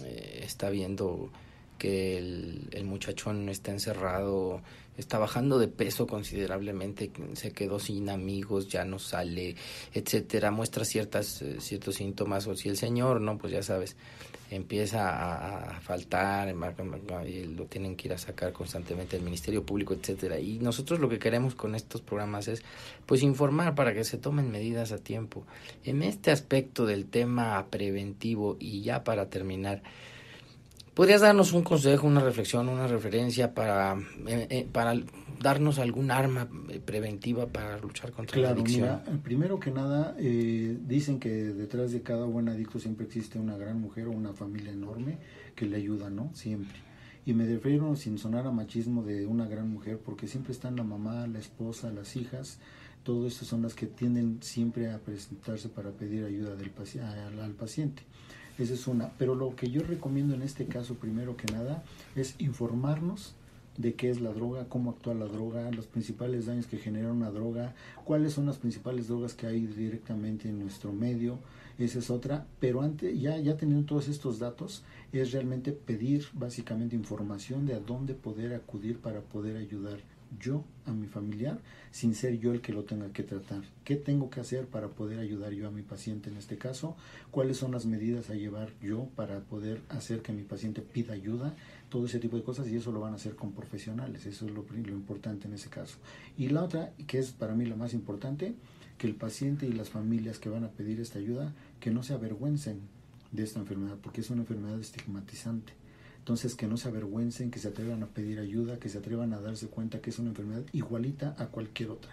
eh, 0.04 0.40
está 0.42 0.70
viendo 0.70 1.30
que 1.78 2.18
el, 2.18 2.68
el, 2.72 2.84
muchachón 2.84 3.48
está 3.48 3.70
encerrado, 3.70 4.60
está 4.96 5.18
bajando 5.18 5.58
de 5.58 5.68
peso 5.68 6.06
considerablemente, 6.06 7.10
se 7.34 7.52
quedó 7.52 7.78
sin 7.78 8.08
amigos, 8.08 8.68
ya 8.68 8.84
no 8.84 8.98
sale, 8.98 9.56
etcétera, 9.94 10.50
muestra 10.50 10.84
ciertas, 10.84 11.42
eh, 11.42 11.56
ciertos 11.60 11.96
síntomas, 11.96 12.46
o 12.46 12.54
si 12.54 12.68
el 12.68 12.76
señor, 12.76 13.20
¿no? 13.20 13.38
Pues 13.38 13.52
ya 13.52 13.62
sabes, 13.62 13.96
empieza 14.50 15.76
a, 15.76 15.80
faltar, 15.80 16.54
y 17.26 17.44
lo 17.46 17.64
tienen 17.64 17.96
que 17.96 18.08
ir 18.08 18.14
a 18.14 18.18
sacar 18.18 18.52
constantemente 18.52 19.16
el 19.16 19.22
Ministerio 19.22 19.64
Público, 19.64 19.94
etcétera. 19.94 20.38
Y 20.38 20.58
nosotros 20.58 21.00
lo 21.00 21.08
que 21.08 21.18
queremos 21.18 21.54
con 21.54 21.74
estos 21.74 22.02
programas 22.02 22.48
es 22.48 22.62
pues 23.06 23.22
informar 23.22 23.74
para 23.74 23.94
que 23.94 24.04
se 24.04 24.18
tomen 24.18 24.50
medidas 24.50 24.92
a 24.92 24.98
tiempo. 24.98 25.44
En 25.84 26.02
este 26.02 26.30
aspecto 26.30 26.84
del 26.84 27.06
tema 27.06 27.66
preventivo 27.70 28.56
y 28.60 28.82
ya 28.82 29.04
para 29.04 29.30
terminar, 29.30 29.82
¿podrías 30.94 31.20
darnos 31.20 31.52
un 31.52 31.62
consejo, 31.62 32.06
una 32.06 32.20
reflexión, 32.20 32.68
una 32.68 32.86
referencia 32.86 33.54
para, 33.54 33.96
eh, 34.26 34.46
eh, 34.50 34.68
para 34.70 34.94
darnos 35.42 35.78
algún 35.78 36.10
arma 36.10 36.48
eh, 36.68 36.80
preventiva 36.80 37.46
para 37.46 37.78
luchar 37.78 38.12
contra 38.12 38.40
la 38.40 38.50
adicción? 38.50 39.00
Mira, 39.04 39.22
primero 39.22 39.58
que 39.58 39.70
nada, 39.70 40.14
eh, 40.18 40.78
dicen 40.86 41.18
que 41.18 41.30
detrás 41.30 41.92
de 41.92 42.02
cada 42.02 42.24
buen 42.24 42.48
adicto 42.48 42.78
siempre 42.78 43.06
existe 43.06 43.38
una 43.38 43.56
gran 43.56 43.80
mujer 43.80 44.06
o 44.06 44.12
una 44.12 44.32
familia 44.32 44.72
enorme 44.72 45.18
que 45.54 45.66
le 45.66 45.76
ayuda, 45.76 46.08
¿no? 46.08 46.30
Siempre. 46.34 46.78
Y 47.24 47.34
me 47.34 47.46
refiero 47.46 47.94
sin 47.96 48.18
sonar 48.18 48.46
a 48.46 48.50
machismo 48.50 49.02
de 49.02 49.26
una 49.26 49.46
gran 49.46 49.68
mujer, 49.68 49.98
porque 49.98 50.26
siempre 50.26 50.52
están 50.52 50.76
la 50.76 50.84
mamá, 50.84 51.26
la 51.26 51.38
esposa, 51.38 51.92
las 51.92 52.16
hijas, 52.16 52.58
todo 53.04 53.26
esto 53.26 53.44
son 53.44 53.62
las 53.62 53.74
que 53.74 53.86
tienden 53.86 54.38
siempre 54.42 54.90
a 54.90 54.98
presentarse 54.98 55.68
para 55.68 55.90
pedir 55.90 56.24
ayuda 56.24 56.54
del 56.56 56.72
al, 57.00 57.40
al 57.40 57.52
paciente. 57.52 58.02
Esa 58.58 58.74
es 58.74 58.86
una. 58.86 59.10
Pero 59.18 59.34
lo 59.34 59.54
que 59.56 59.70
yo 59.70 59.82
recomiendo 59.82 60.34
en 60.34 60.42
este 60.42 60.66
caso, 60.66 60.94
primero 60.94 61.36
que 61.36 61.52
nada, 61.52 61.82
es 62.14 62.34
informarnos 62.38 63.34
de 63.76 63.94
qué 63.94 64.10
es 64.10 64.20
la 64.20 64.32
droga, 64.32 64.66
cómo 64.68 64.90
actúa 64.90 65.14
la 65.14 65.26
droga, 65.26 65.70
los 65.70 65.86
principales 65.86 66.46
daños 66.46 66.66
que 66.66 66.76
genera 66.76 67.10
una 67.12 67.30
droga, 67.30 67.74
cuáles 68.04 68.34
son 68.34 68.46
las 68.46 68.58
principales 68.58 69.08
drogas 69.08 69.34
que 69.34 69.46
hay 69.46 69.66
directamente 69.66 70.48
en 70.48 70.58
nuestro 70.58 70.92
medio, 70.92 71.38
esa 71.78 72.00
es 72.00 72.10
otra, 72.10 72.46
pero 72.60 72.82
antes 72.82 73.18
ya 73.18 73.38
ya 73.38 73.56
teniendo 73.56 73.86
todos 73.86 74.08
estos 74.08 74.38
datos 74.38 74.82
es 75.12 75.32
realmente 75.32 75.72
pedir 75.72 76.26
básicamente 76.34 76.96
información 76.96 77.64
de 77.64 77.74
a 77.74 77.80
dónde 77.80 78.14
poder 78.14 78.52
acudir 78.54 78.98
para 78.98 79.20
poder 79.20 79.56
ayudar 79.56 80.00
yo 80.38 80.64
a 80.86 80.92
mi 80.92 81.06
familiar 81.06 81.58
sin 81.90 82.14
ser 82.14 82.38
yo 82.38 82.52
el 82.52 82.60
que 82.60 82.72
lo 82.72 82.84
tenga 82.84 83.12
que 83.12 83.22
tratar. 83.22 83.62
¿Qué 83.84 83.96
tengo 83.96 84.30
que 84.30 84.40
hacer 84.40 84.66
para 84.66 84.88
poder 84.88 85.18
ayudar 85.18 85.52
yo 85.52 85.68
a 85.68 85.70
mi 85.70 85.82
paciente 85.82 86.30
en 86.30 86.36
este 86.36 86.56
caso? 86.56 86.96
¿Cuáles 87.30 87.58
son 87.58 87.72
las 87.72 87.86
medidas 87.86 88.30
a 88.30 88.34
llevar 88.34 88.70
yo 88.80 89.08
para 89.14 89.40
poder 89.40 89.80
hacer 89.90 90.22
que 90.22 90.32
mi 90.32 90.42
paciente 90.42 90.80
pida 90.80 91.12
ayuda? 91.12 91.54
Todo 91.90 92.06
ese 92.06 92.18
tipo 92.18 92.36
de 92.36 92.42
cosas 92.42 92.68
y 92.68 92.76
eso 92.76 92.92
lo 92.92 93.00
van 93.00 93.12
a 93.12 93.16
hacer 93.16 93.36
con 93.36 93.52
profesionales. 93.52 94.24
Eso 94.26 94.46
es 94.46 94.52
lo, 94.52 94.64
lo 94.64 94.92
importante 94.92 95.48
en 95.48 95.54
ese 95.54 95.68
caso. 95.68 95.98
Y 96.38 96.48
la 96.48 96.64
otra, 96.64 96.92
que 97.06 97.18
es 97.18 97.32
para 97.32 97.54
mí 97.54 97.66
la 97.66 97.76
más 97.76 97.92
importante, 97.92 98.54
que 98.96 99.06
el 99.06 99.14
paciente 99.14 99.66
y 99.66 99.72
las 99.72 99.90
familias 99.90 100.38
que 100.38 100.48
van 100.48 100.64
a 100.64 100.70
pedir 100.70 101.00
esta 101.00 101.18
ayuda, 101.18 101.52
que 101.80 101.90
no 101.90 102.02
se 102.02 102.14
avergüencen 102.14 102.80
de 103.32 103.42
esta 103.42 103.60
enfermedad, 103.60 103.98
porque 104.02 104.20
es 104.20 104.30
una 104.30 104.42
enfermedad 104.42 104.78
estigmatizante 104.78 105.81
entonces, 106.22 106.54
que 106.54 106.68
no 106.68 106.76
se 106.76 106.86
avergüencen, 106.86 107.50
que 107.50 107.58
se 107.58 107.66
atrevan 107.66 108.04
a 108.04 108.06
pedir 108.06 108.38
ayuda, 108.38 108.78
que 108.78 108.88
se 108.88 108.98
atrevan 108.98 109.32
a 109.32 109.40
darse 109.40 109.66
cuenta 109.66 110.00
que 110.00 110.10
es 110.10 110.20
una 110.20 110.28
enfermedad 110.28 110.62
igualita 110.72 111.34
a 111.36 111.46
cualquier 111.46 111.90
otra, 111.90 112.12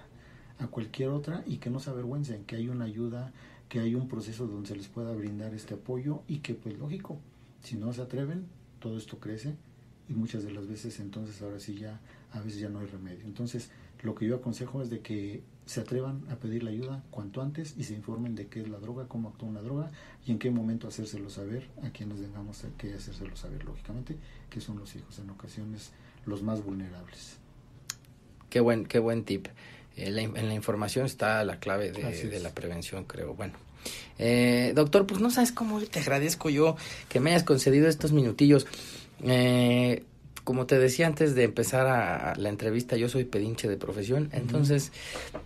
a 0.58 0.66
cualquier 0.66 1.10
otra 1.10 1.44
y 1.46 1.58
que 1.58 1.70
no 1.70 1.80
se 1.80 1.92
avergüencen, 1.92 2.44
que 2.46 2.56
hay 2.56 2.70
una 2.70 2.86
ayuda, 2.86 3.32
que 3.68 3.80
hay 3.80 3.94
un 3.94 4.08
proceso 4.08 4.48
donde 4.48 4.68
se 4.68 4.76
les 4.76 4.88
pueda 4.88 5.14
brindar 5.14 5.54
este 5.54 5.76
apoyo 5.76 6.24
y 6.28 6.40
que, 6.40 6.56
pues 6.56 6.80
lógico, 6.80 7.20
si 7.62 7.78
no 7.78 7.94
se 7.94 8.02
atreven, 8.02 8.48
todo 8.80 8.98
esto 8.98 9.20
crece 9.20 9.56
y 10.08 10.14
muchas 10.14 10.44
de 10.44 10.54
las 10.54 10.68
veces 10.68 11.00
entonces 11.00 11.40
ahora 11.44 11.60
sí 11.60 11.76
ya, 11.76 12.02
a 12.32 12.40
veces 12.40 12.62
ya 12.62 12.70
no 12.70 12.80
hay 12.80 12.88
remedio. 12.88 13.28
Entonces, 13.28 13.70
lo 14.02 14.16
que 14.16 14.26
yo 14.26 14.36
aconsejo 14.36 14.82
es 14.82 14.90
de 14.90 15.00
que 15.02 15.42
se 15.66 15.82
atrevan 15.82 16.24
a 16.32 16.36
pedir 16.36 16.64
la 16.64 16.72
ayuda 16.72 17.04
cuanto 17.12 17.42
antes 17.42 17.76
y 17.78 17.84
se 17.84 17.94
informen 17.94 18.34
de 18.34 18.48
qué 18.48 18.62
es 18.62 18.70
la 18.70 18.80
droga, 18.80 19.08
cómo 19.08 19.30
actúa 19.30 19.50
una 19.50 19.62
droga 19.62 19.92
y 20.26 20.32
en 20.32 20.40
qué 20.40 20.50
momento 20.50 20.88
hacérselo 20.88 21.30
saber 21.30 21.68
a 21.84 21.92
quienes 21.92 22.20
tengamos 22.20 22.66
que 22.78 22.94
hacérselo 22.94 23.36
saber, 23.36 23.64
lógicamente, 23.66 24.16
que 24.50 24.62
son 24.62 24.80
los 24.80 24.96
hijos, 24.96 25.20
en 25.20 25.30
ocasiones 25.30 25.92
los 26.26 26.42
más 26.42 26.64
vulnerables. 26.64 27.38
Qué 28.50 28.60
buen, 28.62 28.86
qué 28.86 28.98
buen 28.98 29.24
tip. 29.26 29.48
Eh, 29.96 30.08
en 30.08 30.48
la 30.48 30.54
información 30.54 31.06
está 31.06 31.44
la 31.44 31.60
clave 31.60 31.92
de, 31.92 32.40
la 32.40 32.50
prevención, 32.52 33.04
creo. 33.04 33.36
Bueno, 33.36 33.54
eh, 34.18 34.72
doctor, 34.76 35.06
pues 35.06 35.20
no 35.20 35.30
sabes 35.30 35.52
cómo 35.52 35.82
te 35.82 36.00
agradezco 36.00 36.50
yo 36.50 36.78
que 37.10 37.20
me 37.20 37.32
hayas 37.32 37.44
concedido 37.44 37.88
estos 37.88 38.12
minutillos. 38.12 38.66
Eh, 39.24 40.04
como 40.50 40.66
te 40.66 40.80
decía 40.80 41.06
antes 41.06 41.36
de 41.36 41.44
empezar 41.44 41.86
a, 41.86 42.34
la 42.36 42.50
entrevista, 42.50 42.98
yo 42.98 43.08
soy 43.08 43.24
pedinche 43.24 43.70
de 43.70 43.78
profesión, 43.78 44.30
entonces 44.32 44.92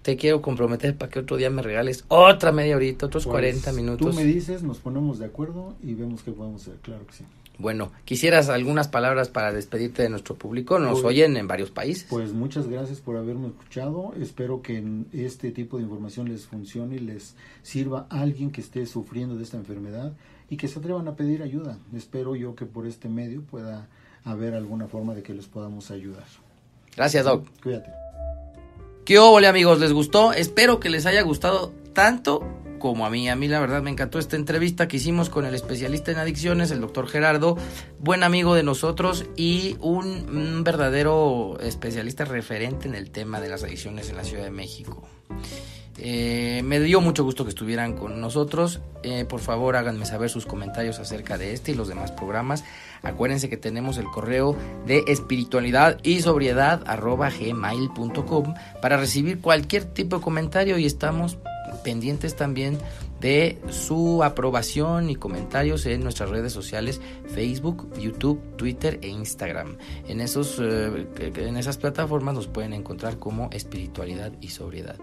te 0.01 0.15
quiero 0.15 0.41
comprometer 0.41 0.95
para 0.95 1.11
que 1.11 1.19
otro 1.19 1.35
día 1.35 1.49
me 1.49 1.61
regales 1.61 2.05
otra 2.07 2.53
media 2.53 2.77
horita, 2.77 3.07
otros 3.07 3.25
40 3.25 3.63
pues, 3.65 3.75
minutos. 3.75 4.09
Tú 4.11 4.15
me 4.15 4.23
dices, 4.23 4.63
nos 4.63 4.79
ponemos 4.79 5.19
de 5.19 5.25
acuerdo 5.25 5.75
y 5.83 5.93
vemos 5.93 6.23
qué 6.23 6.31
podemos 6.31 6.61
hacer, 6.61 6.75
claro 6.75 7.05
que 7.05 7.15
sí. 7.15 7.25
Bueno, 7.59 7.91
quisieras 8.05 8.47
algunas 8.47 8.87
palabras 8.87 9.27
para 9.27 9.51
despedirte 9.51 10.03
de 10.03 10.09
nuestro 10.09 10.35
público, 10.35 10.79
nos 10.79 11.01
pues, 11.01 11.03
oyen 11.03 11.35
en 11.35 11.49
varios 11.49 11.69
países. 11.69 12.07
Pues 12.09 12.31
muchas 12.31 12.69
gracias 12.69 13.01
por 13.01 13.17
haberme 13.17 13.47
escuchado, 13.47 14.13
espero 14.21 14.61
que 14.61 14.81
este 15.11 15.51
tipo 15.51 15.75
de 15.75 15.83
información 15.83 16.29
les 16.29 16.45
funcione 16.45 16.95
y 16.95 16.99
les 16.99 17.35
sirva 17.61 18.07
a 18.09 18.21
alguien 18.21 18.51
que 18.51 18.61
esté 18.61 18.85
sufriendo 18.85 19.35
de 19.35 19.43
esta 19.43 19.57
enfermedad 19.57 20.13
y 20.49 20.55
que 20.55 20.69
se 20.69 20.79
atrevan 20.79 21.09
a 21.09 21.17
pedir 21.17 21.43
ayuda. 21.43 21.77
Espero 21.93 22.37
yo 22.37 22.55
que 22.55 22.65
por 22.65 22.87
este 22.87 23.09
medio 23.09 23.41
pueda 23.41 23.89
a 24.25 24.35
ver 24.35 24.53
alguna 24.53 24.87
forma 24.87 25.13
de 25.13 25.23
que 25.23 25.33
les 25.33 25.47
podamos 25.47 25.91
ayudar. 25.91 26.25
Gracias, 26.95 27.25
Doc. 27.25 27.47
Cuídate. 27.61 27.91
¿Qué 29.05 29.19
óvole, 29.19 29.47
amigos? 29.47 29.79
¿Les 29.79 29.91
gustó? 29.91 30.31
Espero 30.31 30.79
que 30.79 30.89
les 30.89 31.05
haya 31.05 31.21
gustado 31.23 31.73
tanto 31.93 32.41
como 32.83 33.05
a 33.05 33.09
mí. 33.09 33.29
A 33.29 33.35
mí 33.37 33.47
la 33.47 33.61
verdad 33.61 33.81
me 33.81 33.89
encantó 33.89 34.19
esta 34.19 34.35
entrevista 34.35 34.89
que 34.89 34.97
hicimos 34.97 35.29
con 35.29 35.45
el 35.45 35.55
especialista 35.55 36.11
en 36.11 36.17
adicciones, 36.17 36.69
el 36.69 36.81
doctor 36.81 37.07
Gerardo, 37.07 37.57
buen 37.99 38.23
amigo 38.23 38.55
de 38.55 38.63
nosotros 38.63 39.25
y 39.37 39.77
un, 39.79 40.63
verdadero 40.65 41.57
especialista 41.61 42.25
referente 42.25 42.89
en 42.89 42.95
el 42.95 43.09
tema 43.09 43.39
de 43.39 43.47
las 43.47 43.63
adicciones 43.63 44.09
en 44.09 44.17
la 44.17 44.25
Ciudad 44.25 44.43
de 44.43 44.51
México. 44.51 45.07
Eh, 46.05 46.61
me 46.65 46.81
dio 46.81 46.99
mucho 46.99 47.23
gusto 47.23 47.45
que 47.45 47.49
estuvieran 47.49 47.93
con 47.93 48.19
nosotros. 48.19 48.81
Eh, 49.03 49.23
por 49.23 49.39
favor, 49.39 49.77
háganme 49.77 50.05
saber 50.05 50.29
sus 50.29 50.45
comentarios 50.45 50.99
acerca 50.99 51.37
de 51.37 51.53
este 51.53 51.71
y 51.71 51.75
los 51.75 51.87
demás 51.87 52.11
programas. 52.11 52.65
Acuérdense 53.03 53.49
que 53.49 53.55
tenemos 53.55 53.97
el 53.97 54.07
correo 54.07 54.57
de 54.85 55.05
espiritualidad 55.07 55.97
y 56.03 56.19
sobriedad 56.19 56.83
gmail.com 56.85 58.53
para 58.81 58.97
recibir 58.97 59.39
cualquier 59.39 59.85
tipo 59.85 60.17
de 60.17 60.21
comentario 60.21 60.77
y 60.77 60.85
estamos 60.85 61.37
pendientes 61.85 62.35
también 62.35 62.79
de 63.21 63.57
su 63.69 64.23
aprobación 64.23 65.09
y 65.09 65.15
comentarios 65.15 65.85
en 65.85 66.03
nuestras 66.03 66.29
redes 66.29 66.51
sociales 66.51 66.99
Facebook, 67.33 67.89
YouTube, 67.97 68.41
Twitter 68.57 68.99
e 69.01 69.07
Instagram. 69.07 69.77
En, 70.09 70.19
esos, 70.19 70.59
eh, 70.59 71.07
en 71.17 71.55
esas 71.55 71.77
plataformas 71.77 72.35
nos 72.35 72.47
pueden 72.47 72.73
encontrar 72.73 73.19
como 73.19 73.49
espiritualidad 73.51 74.33
y 74.41 74.49
sobriedad. 74.49 74.97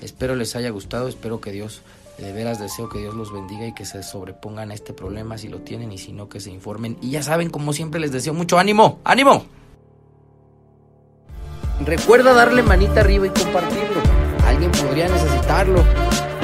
Espero 0.00 0.34
les 0.34 0.56
haya 0.56 0.70
gustado, 0.70 1.08
espero 1.08 1.40
que 1.40 1.52
Dios 1.52 1.82
de 2.18 2.32
veras 2.32 2.58
deseo 2.58 2.88
que 2.88 2.98
Dios 2.98 3.14
los 3.14 3.32
bendiga 3.32 3.66
y 3.66 3.74
que 3.74 3.84
se 3.84 4.02
sobrepongan 4.02 4.70
a 4.70 4.74
este 4.74 4.92
problema 4.92 5.38
si 5.38 5.48
lo 5.48 5.60
tienen 5.60 5.92
y 5.92 5.98
si 5.98 6.12
no 6.12 6.28
que 6.28 6.40
se 6.40 6.50
informen. 6.50 6.96
Y 7.00 7.10
ya 7.10 7.22
saben, 7.22 7.50
como 7.50 7.72
siempre 7.72 8.00
les 8.00 8.12
deseo 8.12 8.34
mucho 8.34 8.58
ánimo, 8.58 9.00
ánimo. 9.04 9.46
Recuerda 11.84 12.32
darle 12.32 12.62
manita 12.62 13.00
arriba 13.00 13.26
y 13.26 13.30
compartirlo. 13.30 14.00
Alguien 14.46 14.70
podría 14.70 15.08
necesitarlo. 15.08 15.82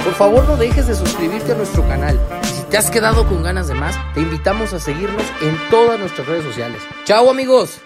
Por 0.04 0.14
favor 0.14 0.48
no 0.48 0.56
dejes 0.56 0.86
de 0.86 0.94
suscribirte 0.94 1.52
a 1.52 1.56
nuestro 1.56 1.86
canal. 1.86 2.18
si 2.42 2.62
te 2.70 2.78
has 2.78 2.90
quedado 2.90 3.28
con 3.28 3.42
ganas 3.42 3.68
de 3.68 3.74
más, 3.74 3.94
te 4.14 4.20
invitamos 4.20 4.72
a 4.72 4.80
seguirnos 4.80 5.24
en 5.42 5.56
todas 5.70 6.00
nuestras 6.00 6.26
redes 6.26 6.44
sociales. 6.44 6.80
Chao 7.04 7.30
amigos. 7.30 7.80